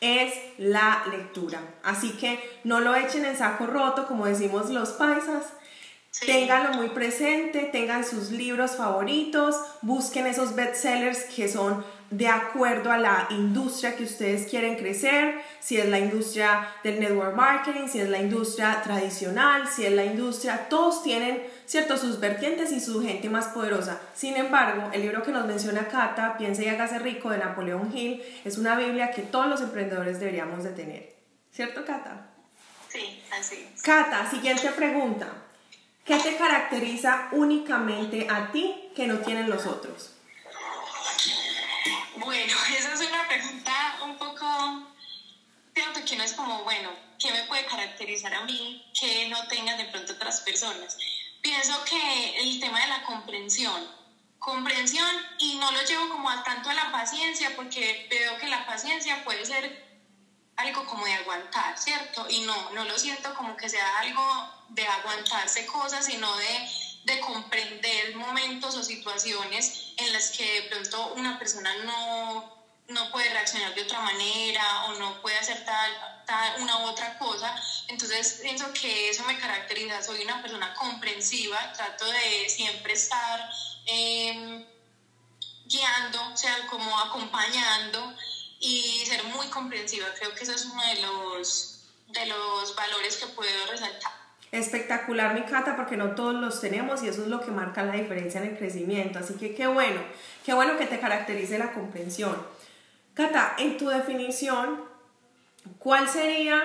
es 0.00 0.34
la 0.58 1.04
lectura. 1.10 1.60
Así 1.82 2.12
que 2.12 2.38
no 2.64 2.80
lo 2.80 2.94
echen 2.94 3.24
en 3.24 3.36
saco 3.36 3.66
roto, 3.66 4.06
como 4.06 4.26
decimos 4.26 4.70
los 4.70 4.90
paisas. 4.90 5.44
Ténganlo 6.24 6.74
muy 6.74 6.88
presente, 6.88 7.68
tengan 7.70 8.04
sus 8.04 8.30
libros 8.30 8.76
favoritos, 8.76 9.56
busquen 9.82 10.26
esos 10.26 10.56
bestsellers 10.56 11.24
que 11.24 11.48
son 11.48 11.84
de 12.10 12.26
acuerdo 12.26 12.90
a 12.90 12.96
la 12.96 13.26
industria 13.30 13.94
que 13.94 14.04
ustedes 14.04 14.48
quieren 14.48 14.76
crecer, 14.76 15.42
si 15.60 15.76
es 15.76 15.86
la 15.88 15.98
industria 15.98 16.68
del 16.82 17.00
network 17.00 17.34
marketing, 17.34 17.88
si 17.88 18.00
es 18.00 18.08
la 18.08 18.18
industria 18.18 18.80
tradicional, 18.82 19.68
si 19.68 19.84
es 19.84 19.92
la 19.92 20.04
industria, 20.04 20.68
todos 20.68 21.02
tienen, 21.02 21.42
¿cierto?, 21.66 21.98
sus 21.98 22.18
vertientes 22.18 22.72
y 22.72 22.80
su 22.80 23.02
gente 23.02 23.28
más 23.28 23.48
poderosa. 23.48 24.00
Sin 24.14 24.36
embargo, 24.36 24.90
el 24.92 25.02
libro 25.02 25.22
que 25.22 25.32
nos 25.32 25.46
menciona 25.46 25.88
Cata, 25.88 26.38
Piensa 26.38 26.62
y 26.62 26.68
hágase 26.68 26.98
rico, 26.98 27.28
de 27.30 27.38
Napoleón 27.38 27.94
Hill, 27.94 28.22
es 28.44 28.56
una 28.56 28.74
Biblia 28.76 29.10
que 29.10 29.22
todos 29.22 29.46
los 29.46 29.60
emprendedores 29.60 30.18
deberíamos 30.18 30.64
de 30.64 30.70
tener. 30.70 31.14
¿Cierto, 31.52 31.84
Cata? 31.84 32.28
Sí, 32.88 33.22
así 33.38 33.68
es. 33.74 33.82
Cata, 33.82 34.30
siguiente 34.30 34.70
pregunta. 34.70 35.26
¿Qué 36.06 36.18
te 36.18 36.36
caracteriza 36.36 37.28
únicamente 37.32 38.26
a 38.30 38.50
ti 38.50 38.90
que 38.96 39.06
no 39.06 39.18
tienen 39.18 39.50
los 39.50 39.66
otros? 39.66 40.14
Bueno, 42.28 42.52
esa 42.76 42.92
es 42.92 43.00
una 43.00 43.26
pregunta 43.26 44.00
un 44.04 44.18
poco, 44.18 44.46
cierto 45.72 46.04
que 46.04 46.14
no 46.14 46.24
es 46.24 46.34
como, 46.34 46.62
bueno, 46.62 46.90
¿qué 47.18 47.32
me 47.32 47.44
puede 47.44 47.64
caracterizar 47.64 48.34
a 48.34 48.44
mí 48.44 48.86
que 49.00 49.30
no 49.30 49.48
tengan 49.48 49.78
de 49.78 49.86
pronto 49.86 50.12
otras 50.12 50.42
personas? 50.42 50.98
Pienso 51.40 51.82
que 51.86 52.42
el 52.42 52.60
tema 52.60 52.82
de 52.82 52.88
la 52.88 53.02
comprensión, 53.04 53.82
comprensión 54.38 55.08
y 55.38 55.54
no 55.54 55.72
lo 55.72 55.80
llevo 55.80 56.10
como 56.10 56.28
a 56.28 56.44
tanto 56.44 56.68
a 56.68 56.74
la 56.74 56.92
paciencia 56.92 57.56
porque 57.56 58.06
veo 58.10 58.36
que 58.36 58.48
la 58.48 58.66
paciencia 58.66 59.24
puede 59.24 59.46
ser 59.46 59.88
algo 60.56 60.84
como 60.84 61.06
de 61.06 61.14
aguantar, 61.14 61.78
¿cierto? 61.78 62.26
Y 62.28 62.40
no, 62.40 62.72
no 62.72 62.84
lo 62.84 62.98
siento 62.98 63.32
como 63.36 63.56
que 63.56 63.70
sea 63.70 64.00
algo 64.00 64.22
de 64.68 64.86
aguantarse 64.86 65.64
cosas, 65.64 66.04
sino 66.04 66.36
de 66.36 66.68
de 67.08 67.20
comprender 67.20 68.14
momentos 68.16 68.76
o 68.76 68.82
situaciones 68.84 69.94
en 69.96 70.12
las 70.12 70.30
que 70.30 70.60
de 70.60 70.68
pronto 70.68 71.14
una 71.14 71.38
persona 71.38 71.74
no, 71.84 72.66
no 72.88 73.10
puede 73.10 73.30
reaccionar 73.30 73.74
de 73.74 73.82
otra 73.82 74.00
manera 74.00 74.84
o 74.86 74.98
no 74.98 75.20
puede 75.22 75.38
hacer 75.38 75.64
tal, 75.64 76.24
tal, 76.26 76.62
una 76.62 76.78
u 76.78 76.88
otra 76.88 77.18
cosa. 77.18 77.54
Entonces 77.88 78.40
pienso 78.42 78.72
que 78.74 79.08
eso 79.08 79.24
me 79.24 79.38
caracteriza, 79.38 80.02
soy 80.02 80.22
una 80.22 80.42
persona 80.42 80.74
comprensiva, 80.74 81.72
trato 81.72 82.04
de 82.04 82.48
siempre 82.50 82.92
estar 82.92 83.50
em, 83.86 84.66
guiando, 85.64 86.32
o 86.32 86.36
sea, 86.36 86.66
como 86.68 86.98
acompañando 86.98 88.14
y 88.60 89.04
ser 89.06 89.24
muy 89.24 89.48
comprensiva. 89.48 90.12
Creo 90.18 90.34
que 90.34 90.44
eso 90.44 90.52
es 90.52 90.66
uno 90.66 90.82
de 90.82 91.00
los, 91.00 91.84
de 92.08 92.26
los 92.26 92.74
valores 92.74 93.16
que 93.16 93.26
puedo 93.28 93.66
resaltar. 93.66 94.17
Espectacular, 94.50 95.34
mi 95.34 95.42
Cata, 95.42 95.76
porque 95.76 95.96
no 95.96 96.14
todos 96.14 96.34
los 96.34 96.60
tenemos 96.60 97.02
y 97.02 97.08
eso 97.08 97.22
es 97.22 97.28
lo 97.28 97.40
que 97.40 97.50
marca 97.50 97.82
la 97.82 97.92
diferencia 97.92 98.40
en 98.40 98.48
el 98.50 98.56
crecimiento. 98.56 99.18
Así 99.18 99.34
que 99.34 99.54
qué 99.54 99.66
bueno, 99.66 100.00
qué 100.44 100.54
bueno 100.54 100.78
que 100.78 100.86
te 100.86 100.98
caracterice 100.98 101.58
la 101.58 101.72
comprensión. 101.72 102.36
Cata, 103.12 103.54
en 103.58 103.76
tu 103.76 103.88
definición, 103.88 104.80
¿cuál 105.78 106.08
sería 106.08 106.62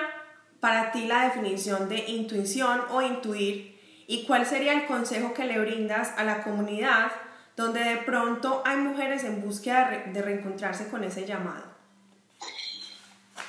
para 0.60 0.92
ti 0.92 1.06
la 1.06 1.24
definición 1.24 1.88
de 1.88 1.98
intuición 2.08 2.80
o 2.90 3.02
intuir? 3.02 3.78
¿Y 4.06 4.24
cuál 4.24 4.46
sería 4.46 4.72
el 4.72 4.86
consejo 4.86 5.34
que 5.34 5.44
le 5.44 5.58
brindas 5.58 6.12
a 6.16 6.24
la 6.24 6.42
comunidad 6.42 7.12
donde 7.56 7.80
de 7.84 7.96
pronto 7.98 8.62
hay 8.64 8.76
mujeres 8.76 9.24
en 9.24 9.42
búsqueda 9.42 10.04
de 10.06 10.22
reencontrarse 10.22 10.88
con 10.88 11.04
ese 11.04 11.26
llamado? 11.26 11.64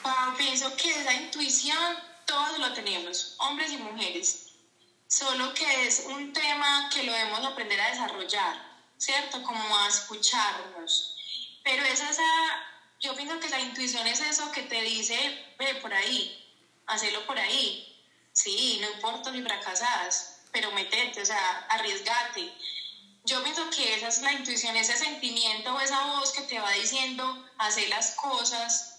Ah, 0.03 0.33
pienso 0.37 0.75
que 0.75 0.91
esa 0.91 1.13
intuición 1.13 1.77
todos 2.25 2.59
lo 2.59 2.73
tenemos, 2.73 3.35
hombres 3.39 3.71
y 3.71 3.77
mujeres, 3.77 4.47
solo 5.07 5.53
que 5.53 5.87
es 5.87 6.05
un 6.07 6.33
tema 6.33 6.89
que 6.93 7.03
lo 7.03 7.13
debemos 7.13 7.45
aprender 7.45 7.79
a 7.79 7.89
desarrollar, 7.91 8.61
¿cierto? 8.97 9.41
Como 9.43 9.77
a 9.77 9.87
escucharnos. 9.87 11.15
Pero 11.63 11.83
es 11.83 12.01
esa, 12.01 12.23
yo 12.99 13.15
pienso 13.15 13.39
que 13.39 13.49
la 13.49 13.59
intuición 13.59 14.05
es 14.07 14.19
eso 14.21 14.51
que 14.51 14.63
te 14.63 14.81
dice, 14.81 15.15
ve 15.57 15.75
por 15.75 15.93
ahí, 15.93 16.45
hacelo 16.87 17.25
por 17.25 17.37
ahí. 17.37 17.91
Sí, 18.33 18.79
no 18.81 18.89
importa 18.91 19.31
si 19.31 19.41
fracasas, 19.41 20.41
pero 20.51 20.71
metete, 20.71 21.21
o 21.21 21.25
sea, 21.25 21.65
arriesgate. 21.69 22.53
yo 23.23 23.41
pienso 23.43 23.69
que 23.69 23.95
esa 23.95 24.07
es 24.07 24.21
la 24.21 24.33
intuición, 24.33 24.75
ese 24.75 24.95
sentimiento 24.97 25.73
o 25.73 25.79
esa 25.79 26.05
voz 26.07 26.31
que 26.31 26.41
te 26.43 26.59
va 26.59 26.71
diciendo 26.71 27.45
hacer 27.57 27.89
las 27.89 28.15
cosas, 28.15 28.95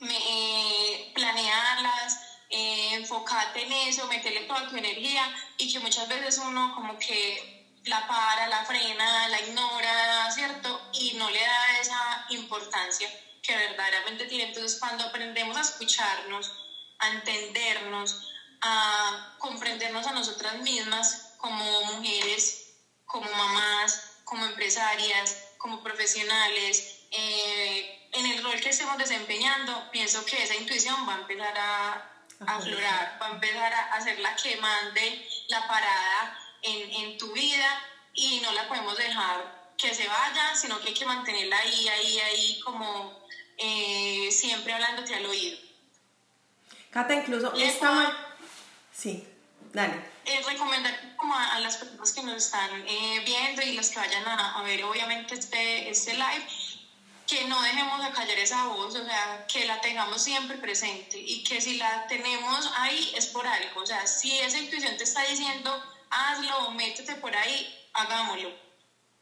me, 0.00 0.16
eh, 0.16 0.93
planearlas, 1.14 2.18
eh, 2.50 2.94
enfocarte 2.94 3.62
en 3.62 3.72
eso, 3.72 4.06
meterle 4.06 4.42
toda 4.42 4.68
tu 4.68 4.76
energía 4.76 5.22
y 5.56 5.72
que 5.72 5.78
muchas 5.80 6.08
veces 6.08 6.38
uno 6.38 6.74
como 6.74 6.98
que 6.98 7.80
la 7.84 8.06
para, 8.06 8.48
la 8.48 8.64
frena, 8.64 9.28
la 9.28 9.40
ignora, 9.40 10.30
¿cierto? 10.30 10.90
Y 10.92 11.14
no 11.14 11.30
le 11.30 11.40
da 11.40 11.80
esa 11.80 12.26
importancia 12.30 13.08
que 13.42 13.56
verdaderamente 13.56 14.26
tiene. 14.26 14.44
Entonces 14.44 14.78
cuando 14.78 15.04
aprendemos 15.04 15.56
a 15.56 15.60
escucharnos, 15.60 16.52
a 16.98 17.08
entendernos, 17.10 18.30
a 18.62 19.36
comprendernos 19.38 20.06
a 20.06 20.12
nosotras 20.12 20.56
mismas 20.60 21.34
como 21.38 21.84
mujeres, 21.96 22.76
como 23.04 23.30
mamás, 23.30 24.14
como 24.24 24.46
empresarias, 24.46 25.36
como 25.58 25.82
profesionales, 25.82 27.06
eh, 27.10 28.03
en 28.14 28.26
el 28.26 28.42
rol 28.42 28.60
que 28.60 28.70
estemos 28.70 28.96
desempeñando, 28.98 29.90
pienso 29.90 30.24
que 30.24 30.42
esa 30.42 30.54
intuición 30.54 31.08
va 31.08 31.14
a 31.14 31.20
empezar 31.20 31.58
a 31.58 32.10
aflorar, 32.46 33.18
va 33.20 33.26
a 33.26 33.30
empezar 33.30 33.72
a 33.72 33.94
hacer 33.94 34.18
la 34.20 34.34
que 34.36 34.56
mande 34.56 35.28
la 35.48 35.66
parada 35.66 36.38
en, 36.62 36.90
en 36.92 37.18
tu 37.18 37.32
vida 37.32 37.80
y 38.14 38.40
no 38.40 38.52
la 38.52 38.68
podemos 38.68 38.96
dejar 38.96 39.64
que 39.76 39.94
se 39.94 40.06
vaya, 40.06 40.54
sino 40.54 40.80
que 40.80 40.88
hay 40.88 40.94
que 40.94 41.04
mantenerla 41.04 41.58
ahí, 41.58 41.88
ahí, 41.88 42.18
ahí, 42.20 42.60
como 42.60 43.26
eh, 43.58 44.28
siempre 44.30 44.72
hablándote 44.72 45.14
al 45.14 45.26
oído. 45.26 45.58
Cata, 46.90 47.14
incluso 47.14 47.52
esta... 47.54 48.16
Sí, 48.92 49.26
dale. 49.72 50.14
Eh, 50.26 50.40
recomendar 50.46 51.16
como 51.16 51.34
a, 51.34 51.58
las 51.60 51.76
personas 51.76 52.12
que 52.12 52.22
nos 52.22 52.36
están 52.36 52.70
eh, 52.86 53.22
viendo 53.26 53.62
y 53.62 53.72
las 53.72 53.90
que 53.90 53.98
vayan 53.98 54.26
a, 54.26 54.58
a, 54.58 54.62
ver 54.62 54.84
obviamente 54.84 55.34
este, 55.34 55.90
este 55.90 56.14
live, 56.14 56.46
que 57.26 57.44
no 57.44 57.60
dejemos 57.62 58.04
de 58.04 58.10
callar 58.12 58.38
esa 58.38 58.66
voz, 58.66 58.94
o 58.94 59.04
sea, 59.04 59.46
que 59.46 59.66
la 59.66 59.80
tengamos 59.80 60.22
siempre 60.22 60.58
presente 60.58 61.18
y 61.18 61.42
que 61.44 61.60
si 61.60 61.76
la 61.76 62.06
tenemos 62.06 62.70
ahí 62.76 63.12
es 63.16 63.26
por 63.26 63.46
algo, 63.46 63.80
o 63.80 63.86
sea, 63.86 64.06
si 64.06 64.38
esa 64.40 64.58
intuición 64.58 64.96
te 64.96 65.04
está 65.04 65.22
diciendo 65.22 65.82
hazlo, 66.14 66.70
métete 66.72 67.14
por 67.16 67.34
ahí, 67.34 67.88
hagámoslo. 67.92 68.50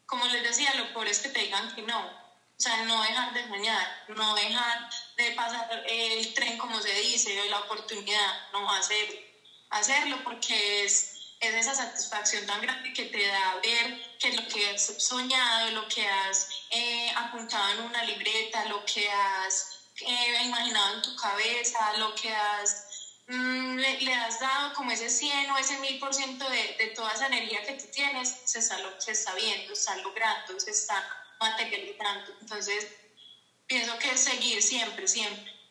Como 0.07 0.25
les 0.27 0.43
decía, 0.43 0.75
lo 0.75 0.93
peor 0.93 1.09
es 1.09 1.21
que 1.21 1.31
te 1.31 1.41
digan 1.41 1.75
que 1.75 1.83
no, 1.83 1.99
o 2.01 2.61
sea, 2.61 2.85
no 2.85 3.03
dejar 3.03 3.33
de 3.33 3.49
soñar, 3.49 4.05
no 4.09 4.35
dejar 4.35 4.91
de 5.17 5.31
pasar 5.33 5.85
el 5.89 6.35
tren 6.35 6.59
como 6.59 6.81
se 6.81 6.93
dice, 6.95 7.41
o 7.41 7.45
la 7.47 7.61
oportunidad, 7.61 8.53
no 8.53 8.71
hacerlo, 8.71 9.19
hacerlo 9.71 10.23
porque 10.23 10.85
es 10.85 11.12
es 11.43 11.55
esa 11.55 11.75
satisfacción 11.75 12.47
tan 12.47 12.63
grande 12.63 12.93
que 12.93 13.07
te 13.07 13.27
da 13.27 13.57
ver 13.57 14.17
que 14.19 14.33
lo 14.33 14.47
que 14.47 14.71
has 14.71 14.95
soñado, 15.03 15.73
lo 15.73 15.89
que 15.89 16.07
has 16.07 16.49
eh, 16.71 17.13
apuntado 17.17 17.69
en 17.73 17.81
una 17.81 18.05
libreta, 18.05 18.65
lo 18.67 18.85
que 18.85 19.11
has 19.11 19.81
eh, 20.01 20.43
imaginado 20.45 20.97
en 20.97 21.03
tu 21.03 21.17
cabeza, 21.17 21.97
lo 21.99 22.15
que 22.15 22.33
has 22.33 22.87
mm, 23.27 23.77
le, 23.77 24.15
has 24.15 24.39
dado 24.39 24.73
como 24.75 24.93
ese 24.93 25.11
100 25.11 25.51
o 25.51 25.59
ese 25.59 25.79
1000% 25.81 26.49
de, 26.49 26.77
de 26.79 26.87
toda 26.95 27.13
esa 27.13 27.27
energía 27.27 27.65
que 27.65 27.73
tú 27.73 27.87
tienes, 27.93 28.37
se 28.45 28.61
está, 28.61 28.79
se 28.99 29.11
está 29.11 29.35
viendo, 29.35 29.75
se 29.75 29.81
está 29.81 29.97
logrando, 29.97 30.61
se 30.61 30.71
está 30.71 31.25
materializando. 31.41 32.37
Entonces, 32.41 32.87
pienso 33.67 33.99
que 33.99 34.17
seguir 34.17 34.63
siempre, 34.63 35.09
siempre. 35.09 35.62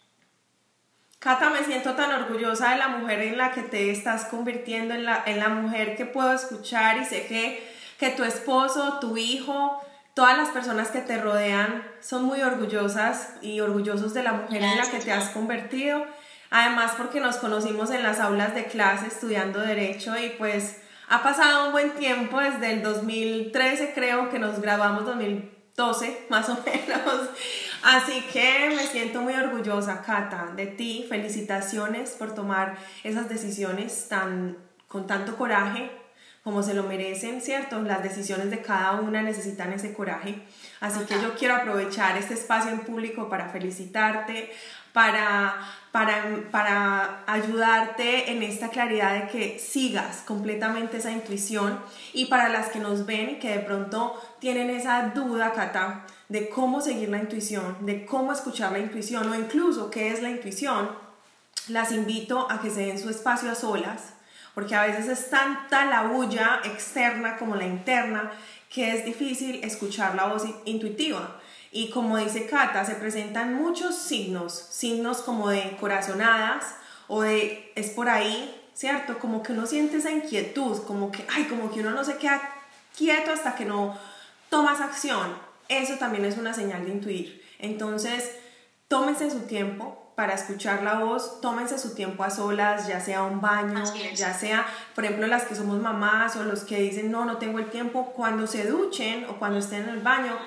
Cata, 1.22 1.52
me 1.52 1.64
siento 1.64 1.94
tan 1.94 2.12
orgullosa 2.12 2.72
de 2.72 2.78
la 2.78 2.88
mujer 2.88 3.22
en 3.22 3.38
la 3.38 3.52
que 3.52 3.62
te 3.62 3.92
estás 3.92 4.26
convirtiendo, 4.26 4.96
en 4.96 5.06
la, 5.06 5.22
en 5.28 5.40
la 5.40 5.50
mujer 5.50 5.96
que 5.96 6.08
puedo 6.08 6.34
escuchar 6.34 6.98
y 6.98 7.06
sé 7.06 7.28
que, 7.28 7.64
que 8.00 8.10
tu 8.10 8.24
esposo, 8.24 8.98
tu 9.00 9.18
hijo, 9.18 9.80
todas 10.16 10.36
las 10.36 10.50
personas 10.50 10.88
que 10.88 11.02
te 11.02 11.22
rodean 11.22 11.84
son 12.00 12.24
muy 12.24 12.42
orgullosas 12.42 13.36
y 13.44 13.60
orgullosos 13.60 14.16
de 14.16 14.24
la 14.24 14.34
mujer 14.34 14.64
en 14.64 14.76
la 14.76 14.90
que 14.90 14.98
te 14.98 15.12
has 15.12 15.30
convertido. 15.30 16.04
Además 16.50 16.94
porque 16.98 17.20
nos 17.20 17.36
conocimos 17.36 17.92
en 17.92 18.02
las 18.02 18.20
aulas 18.20 18.56
de 18.56 18.66
clase 18.66 19.06
estudiando 19.06 19.60
derecho 19.60 20.18
y 20.18 20.30
pues 20.40 20.82
ha 21.08 21.22
pasado 21.22 21.68
un 21.68 21.72
buen 21.72 21.92
tiempo 21.92 22.40
desde 22.40 22.74
el 22.74 22.82
2013 22.82 23.92
creo 23.94 24.32
que 24.32 24.40
nos 24.40 24.60
grabamos 24.60 25.06
2012 25.06 26.26
más 26.32 26.50
o 26.50 26.58
menos 26.66 27.30
Así 27.84 28.22
que 28.32 28.74
me 28.76 28.84
siento 28.84 29.22
muy 29.22 29.34
orgullosa, 29.34 30.02
Cata, 30.02 30.52
de 30.56 30.68
ti. 30.68 31.06
Felicitaciones 31.10 32.12
por 32.12 32.36
tomar 32.36 32.78
esas 33.04 33.28
decisiones 33.28 34.08
tan, 34.08 34.58
con 34.88 35.08
tanto 35.08 35.36
coraje 35.36 35.90
como 36.44 36.64
se 36.64 36.74
lo 36.74 36.84
merecen, 36.84 37.40
¿cierto? 37.42 37.80
Las 37.82 38.02
decisiones 38.02 38.50
de 38.50 38.62
cada 38.62 38.94
una 38.94 39.22
necesitan 39.22 39.72
ese 39.74 39.94
coraje. 39.94 40.42
Así 40.80 41.06
que 41.06 41.22
yo 41.22 41.36
quiero 41.36 41.56
aprovechar 41.56 42.18
este 42.18 42.34
espacio 42.34 42.72
en 42.72 42.80
público 42.80 43.30
para 43.30 43.50
felicitarte, 43.50 44.52
para, 44.94 45.56
para, 45.92 46.50
para 46.52 47.24
ayudarte 47.28 48.32
en 48.32 48.44
esta 48.44 48.70
claridad 48.70 49.14
de 49.14 49.28
que 49.28 49.60
sigas 49.60 50.24
completamente 50.26 50.98
esa 50.98 51.12
intuición 51.12 51.80
y 52.14 52.26
para 52.26 52.50
las 52.50 52.70
que 52.70 52.80
nos 52.80 53.06
ven 53.06 53.32
y 53.32 53.40
que 53.40 53.52
de 53.52 53.60
pronto 53.60 54.20
tienen 54.40 54.70
esa 54.70 55.10
duda, 55.10 55.54
Cata, 55.54 56.06
de 56.30 56.50
cómo 56.50 56.82
seguir 56.82 57.10
la 57.10 57.20
intuición, 57.20 57.78
de 57.82 58.06
cómo 58.06 58.32
escuchar 58.32 58.72
la 58.72 58.80
intuición 58.80 59.30
o 59.30 59.36
incluso 59.36 59.90
qué 59.90 60.12
es 60.12 60.22
la 60.22 60.30
intuición, 60.30 60.90
las 61.68 61.92
invito 61.92 62.50
a 62.50 62.62
que 62.62 62.70
se 62.70 62.86
den 62.86 63.00
su 63.00 63.10
espacio 63.10 63.52
a 63.52 63.56
solas, 63.56 64.14
porque 64.54 64.76
a 64.76 64.86
veces 64.86 65.08
es 65.08 65.30
tanta 65.30 65.86
la 65.86 66.04
bulla 66.04 66.62
externa 66.64 67.38
como 67.38 67.56
la 67.56 67.66
interna 67.66 68.32
que 68.70 68.94
es 68.94 69.06
difícil 69.06 69.64
escuchar 69.64 70.16
la 70.16 70.28
voz 70.28 70.44
intuitiva. 70.66 71.41
Y 71.72 71.90
como 71.90 72.18
dice 72.18 72.48
Cata, 72.48 72.84
se 72.86 72.96
presentan 72.96 73.56
muchos 73.56 73.96
signos, 73.96 74.54
signos 74.54 75.20
como 75.22 75.50
de 75.50 75.78
corazonadas 75.80 76.76
o 77.08 77.22
de 77.22 77.72
es 77.76 77.92
por 77.92 78.10
ahí, 78.10 78.54
¿cierto? 78.74 79.20
Como 79.20 79.42
que 79.42 79.54
uno 79.54 79.66
siente 79.66 79.98
esa 79.98 80.12
inquietud, 80.12 80.84
como 80.84 81.12
que, 81.12 81.26
ay, 81.34 81.46
como 81.46 81.72
que 81.72 81.80
uno 81.80 81.92
no 81.92 82.04
se 82.04 82.18
queda 82.18 82.42
quieto 82.98 83.32
hasta 83.32 83.56
que 83.56 83.66
no 83.66 83.98
tomas 84.50 84.82
acción 84.82 85.52
eso 85.72 85.96
también 85.96 86.26
es 86.26 86.38
una 86.38 86.54
señal 86.54 86.86
de 86.86 86.92
intuir. 86.92 87.42
Entonces, 87.58 88.30
tómense 88.88 89.32
su 89.32 89.42
tiempo 89.42 90.12
para 90.16 90.34
escuchar 90.34 90.84
la 90.84 90.96
voz, 90.96 91.40
tómense 91.40 91.80
su 91.80 91.96
tiempo 91.96 92.24
a 92.24 92.30
solas, 92.30 92.88
ya 92.88 93.00
sea 93.00 93.24
un 93.24 93.40
baño, 93.40 93.84
ya 94.14 94.34
sea, 94.34 94.66
por 94.94 95.06
ejemplo, 95.06 95.28
las 95.28 95.44
que 95.44 95.56
somos 95.56 95.80
mamás 95.80 96.36
o 96.36 96.44
los 96.44 96.66
que 96.66 96.78
dicen, 96.82 97.10
no, 97.10 97.24
no 97.24 97.38
tengo 97.38 97.60
el 97.60 97.70
tiempo, 97.70 98.12
cuando 98.14 98.48
se 98.48 98.66
duchen 98.68 99.26
o 99.30 99.38
cuando 99.38 99.60
estén 99.60 99.84
en 99.84 99.90
el 99.90 100.02
baño, 100.02 100.38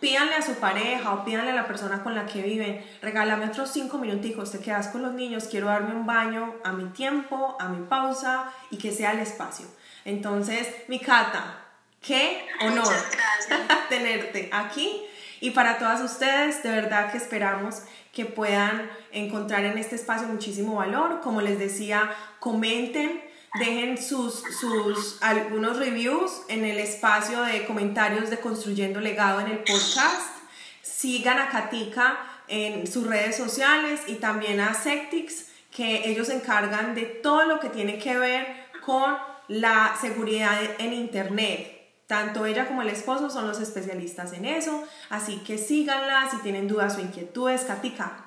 pídanle 0.00 0.34
a 0.34 0.42
su 0.42 0.54
pareja 0.54 1.12
o 1.12 1.24
pídanle 1.24 1.52
a 1.52 1.54
la 1.54 1.66
persona 1.66 2.02
con 2.02 2.14
la 2.14 2.26
que 2.26 2.42
viven, 2.42 2.84
regálame 3.02 3.46
otros 3.46 3.70
cinco 3.70 3.98
minuticos, 3.98 4.52
te 4.52 4.60
quedas 4.60 4.88
con 4.88 5.02
los 5.02 5.12
niños, 5.12 5.48
quiero 5.50 5.68
darme 5.68 5.94
un 5.94 6.06
baño 6.06 6.54
a 6.64 6.72
mi 6.72 6.90
tiempo, 6.90 7.56
a 7.58 7.68
mi 7.68 7.86
pausa 7.86 8.52
y 8.70 8.78
que 8.78 8.92
sea 8.92 9.12
el 9.12 9.20
espacio. 9.20 9.66
Entonces, 10.04 10.68
mi 10.88 11.00
cata, 11.00 11.64
Qué 12.06 12.46
honor 12.60 12.92
tenerte 13.88 14.50
aquí. 14.52 15.02
Y 15.40 15.50
para 15.50 15.78
todas 15.78 16.02
ustedes, 16.02 16.62
de 16.62 16.70
verdad 16.70 17.10
que 17.10 17.16
esperamos 17.16 17.82
que 18.12 18.26
puedan 18.26 18.90
encontrar 19.10 19.64
en 19.64 19.78
este 19.78 19.96
espacio 19.96 20.28
muchísimo 20.28 20.76
valor. 20.76 21.20
Como 21.22 21.40
les 21.40 21.58
decía, 21.58 22.14
comenten, 22.40 23.22
dejen 23.58 24.02
sus, 24.02 24.42
sus 24.60 25.22
algunos 25.22 25.78
reviews 25.78 26.42
en 26.48 26.64
el 26.64 26.78
espacio 26.78 27.42
de 27.42 27.66
comentarios 27.66 28.30
de 28.30 28.40
Construyendo 28.40 29.00
Legado 29.00 29.40
en 29.40 29.48
el 29.48 29.58
podcast. 29.58 30.38
Sigan 30.82 31.38
a 31.38 31.48
Katika 31.48 32.18
en 32.48 32.86
sus 32.86 33.06
redes 33.06 33.36
sociales 33.36 34.00
y 34.06 34.16
también 34.16 34.60
a 34.60 34.74
Sectix, 34.74 35.46
que 35.70 36.08
ellos 36.08 36.28
se 36.28 36.34
encargan 36.34 36.94
de 36.94 37.02
todo 37.02 37.44
lo 37.44 37.60
que 37.60 37.68
tiene 37.68 37.98
que 37.98 38.16
ver 38.18 38.46
con 38.84 39.16
la 39.48 39.96
seguridad 40.00 40.58
en 40.78 40.92
Internet 40.92 41.74
tanto 42.06 42.44
ella 42.44 42.66
como 42.66 42.82
el 42.82 42.88
esposo 42.88 43.30
son 43.30 43.46
los 43.46 43.60
especialistas 43.60 44.32
en 44.34 44.44
eso, 44.44 44.84
así 45.08 45.38
que 45.38 45.56
síganla 45.56 46.30
si 46.30 46.36
tienen 46.38 46.68
dudas 46.68 46.96
o 46.98 47.00
inquietudes. 47.00 47.62
Katika, 47.62 48.26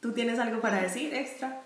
¿tú 0.00 0.12
tienes 0.12 0.38
algo 0.38 0.60
para 0.60 0.80
decir 0.80 1.14
extra? 1.14 1.62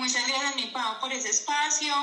Muchas 0.00 0.26
gracias, 0.26 0.56
mi 0.56 0.64
Pau, 0.68 0.98
por 0.98 1.12
ese 1.12 1.28
espacio, 1.28 1.94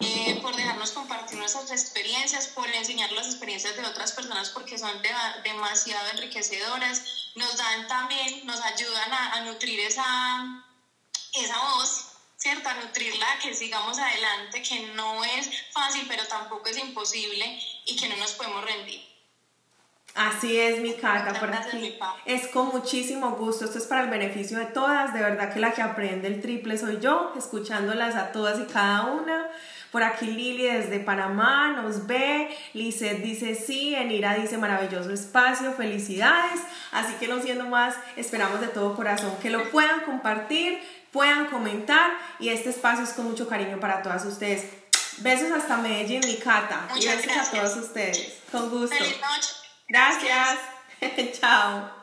eh, 0.00 0.40
por 0.42 0.56
dejarnos 0.56 0.90
compartir 0.90 1.38
nuestras 1.38 1.70
experiencias, 1.70 2.48
por 2.48 2.68
enseñar 2.68 3.12
las 3.12 3.28
experiencias 3.28 3.76
de 3.76 3.86
otras 3.86 4.10
personas 4.10 4.50
porque 4.50 4.76
son 4.76 4.90
demasiado 5.44 6.10
enriquecedoras. 6.10 7.30
Nos 7.36 7.56
dan 7.56 7.86
también, 7.86 8.44
nos 8.44 8.60
ayudan 8.60 9.12
a, 9.12 9.40
nutrir 9.42 9.78
esa, 9.78 10.64
esa 11.34 11.58
voz 11.76 12.06
¿cierto? 12.36 12.68
A 12.68 12.74
nutrirla, 12.74 13.38
que 13.40 13.54
sigamos 13.54 14.00
adelante, 14.00 14.60
que 14.60 14.80
no 14.88 15.22
es 15.22 15.48
fácil, 15.70 16.06
pero 16.08 16.26
tampoco 16.26 16.68
es 16.68 16.76
imposible 16.76 17.62
y 17.86 17.94
que 17.94 18.08
no 18.08 18.16
nos 18.16 18.32
podemos 18.32 18.64
rendir. 18.64 19.13
Así 20.14 20.56
es, 20.56 20.80
mi 20.80 20.94
carta 20.94 21.38
por 21.40 21.52
aquí. 21.52 21.98
Es 22.24 22.46
con 22.48 22.68
muchísimo 22.68 23.32
gusto. 23.32 23.64
Esto 23.64 23.78
es 23.78 23.84
para 23.84 24.04
el 24.04 24.10
beneficio 24.10 24.58
de 24.58 24.66
todas. 24.66 25.12
De 25.12 25.20
verdad 25.20 25.52
que 25.52 25.58
la 25.58 25.72
que 25.72 25.82
aprende 25.82 26.28
el 26.28 26.40
triple 26.40 26.78
soy 26.78 27.00
yo, 27.00 27.32
escuchándolas 27.36 28.14
a 28.14 28.30
todas 28.30 28.60
y 28.60 28.64
cada 28.72 29.06
una. 29.06 29.48
Por 29.90 30.04
aquí 30.04 30.26
Lili 30.26 30.66
desde 30.66 31.00
Panamá 31.00 31.72
nos 31.72 32.06
ve. 32.06 32.56
Lizeth 32.74 33.22
dice 33.22 33.56
sí. 33.56 33.96
Enira 33.96 34.34
dice 34.34 34.56
maravilloso 34.56 35.10
espacio. 35.10 35.72
Felicidades. 35.72 36.60
Así 36.92 37.14
que 37.14 37.26
no 37.26 37.42
siendo 37.42 37.66
más, 37.66 37.96
esperamos 38.16 38.60
de 38.60 38.68
todo 38.68 38.94
corazón 38.94 39.34
que 39.42 39.50
lo 39.50 39.68
puedan 39.72 40.02
compartir, 40.02 40.78
puedan 41.10 41.46
comentar. 41.46 42.12
Y 42.38 42.50
este 42.50 42.70
espacio 42.70 43.02
es 43.02 43.10
con 43.14 43.24
mucho 43.24 43.48
cariño 43.48 43.80
para 43.80 44.00
todas 44.00 44.24
ustedes. 44.24 44.64
Besos 45.18 45.50
hasta 45.50 45.76
Medellín, 45.78 46.20
mi 46.24 46.36
Cata. 46.36 46.86
y 46.94 47.04
besos 47.04 47.36
a 47.36 47.50
todos 47.50 47.76
ustedes. 47.78 48.34
Con 48.52 48.70
gusto. 48.70 48.94
Feliz 48.94 49.20
noche. 49.20 49.63
Gracias. 49.88 50.58
Chao. 51.40 51.93